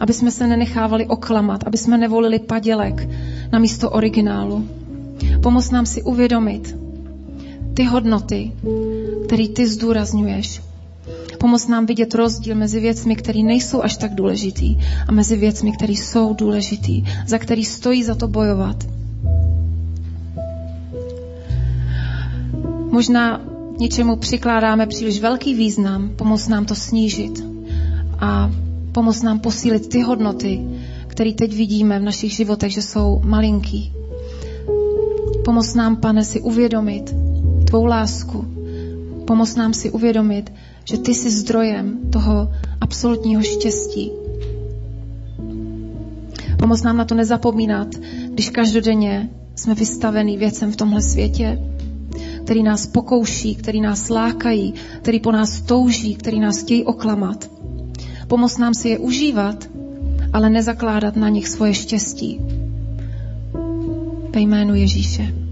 aby 0.00 0.12
jsme 0.12 0.30
se 0.30 0.46
nenechávali 0.46 1.06
oklamat, 1.06 1.64
aby 1.66 1.78
jsme 1.78 1.98
nevolili 1.98 2.38
padělek 2.38 3.08
na 3.52 3.58
místo 3.58 3.90
originálu. 3.90 4.68
Pomoz 5.42 5.70
nám 5.70 5.86
si 5.86 6.02
uvědomit 6.02 6.76
ty 7.74 7.84
hodnoty, 7.84 8.52
které 9.26 9.48
ty 9.48 9.68
zdůrazňuješ. 9.68 10.67
Pomoz 11.38 11.68
nám 11.68 11.86
vidět 11.86 12.14
rozdíl 12.14 12.54
mezi 12.54 12.80
věcmi, 12.80 13.16
které 13.16 13.42
nejsou 13.42 13.82
až 13.82 13.96
tak 13.96 14.14
důležitý 14.14 14.78
a 15.08 15.12
mezi 15.12 15.36
věcmi, 15.36 15.72
které 15.72 15.92
jsou 15.92 16.34
důležitý, 16.34 17.04
za 17.26 17.38
který 17.38 17.64
stojí 17.64 18.04
za 18.04 18.14
to 18.14 18.28
bojovat. 18.28 18.86
Možná 22.90 23.40
něčemu 23.78 24.16
přikládáme 24.16 24.86
příliš 24.86 25.20
velký 25.20 25.54
význam, 25.54 26.10
pomoz 26.16 26.48
nám 26.48 26.64
to 26.64 26.74
snížit 26.74 27.44
a 28.18 28.50
pomoz 28.92 29.22
nám 29.22 29.38
posílit 29.38 29.88
ty 29.88 30.02
hodnoty, 30.02 30.60
které 31.06 31.32
teď 31.32 31.54
vidíme 31.54 31.98
v 31.98 32.02
našich 32.02 32.32
životech, 32.32 32.72
že 32.72 32.82
jsou 32.82 33.20
malinký. 33.24 33.92
Pomoz 35.44 35.74
nám, 35.74 35.96
pane, 35.96 36.24
si 36.24 36.40
uvědomit 36.40 37.14
tvou 37.64 37.84
lásku. 37.84 38.46
Pomoz 39.24 39.56
nám 39.56 39.74
si 39.74 39.90
uvědomit, 39.90 40.52
že 40.88 40.98
ty 40.98 41.14
jsi 41.14 41.30
zdrojem 41.30 41.98
toho 42.12 42.50
absolutního 42.80 43.42
štěstí. 43.42 44.10
Pomoz 46.58 46.82
nám 46.82 46.96
na 46.96 47.04
to 47.04 47.14
nezapomínat, 47.14 47.88
když 48.30 48.50
každodenně 48.50 49.30
jsme 49.54 49.74
vystavení 49.74 50.36
věcem 50.36 50.72
v 50.72 50.76
tomhle 50.76 51.02
světě, 51.02 51.58
který 52.44 52.62
nás 52.62 52.86
pokouší, 52.86 53.54
který 53.54 53.80
nás 53.80 54.08
lákají, 54.08 54.74
který 55.02 55.20
po 55.20 55.32
nás 55.32 55.60
touží, 55.60 56.14
který 56.14 56.40
nás 56.40 56.58
chtějí 56.58 56.84
oklamat. 56.84 57.50
Pomoz 58.28 58.58
nám 58.58 58.74
si 58.74 58.88
je 58.88 58.98
užívat, 58.98 59.68
ale 60.32 60.50
nezakládat 60.50 61.16
na 61.16 61.28
nich 61.28 61.48
svoje 61.48 61.74
štěstí. 61.74 62.40
Ve 64.34 64.40
jménu 64.40 64.74
Ježíše. 64.74 65.47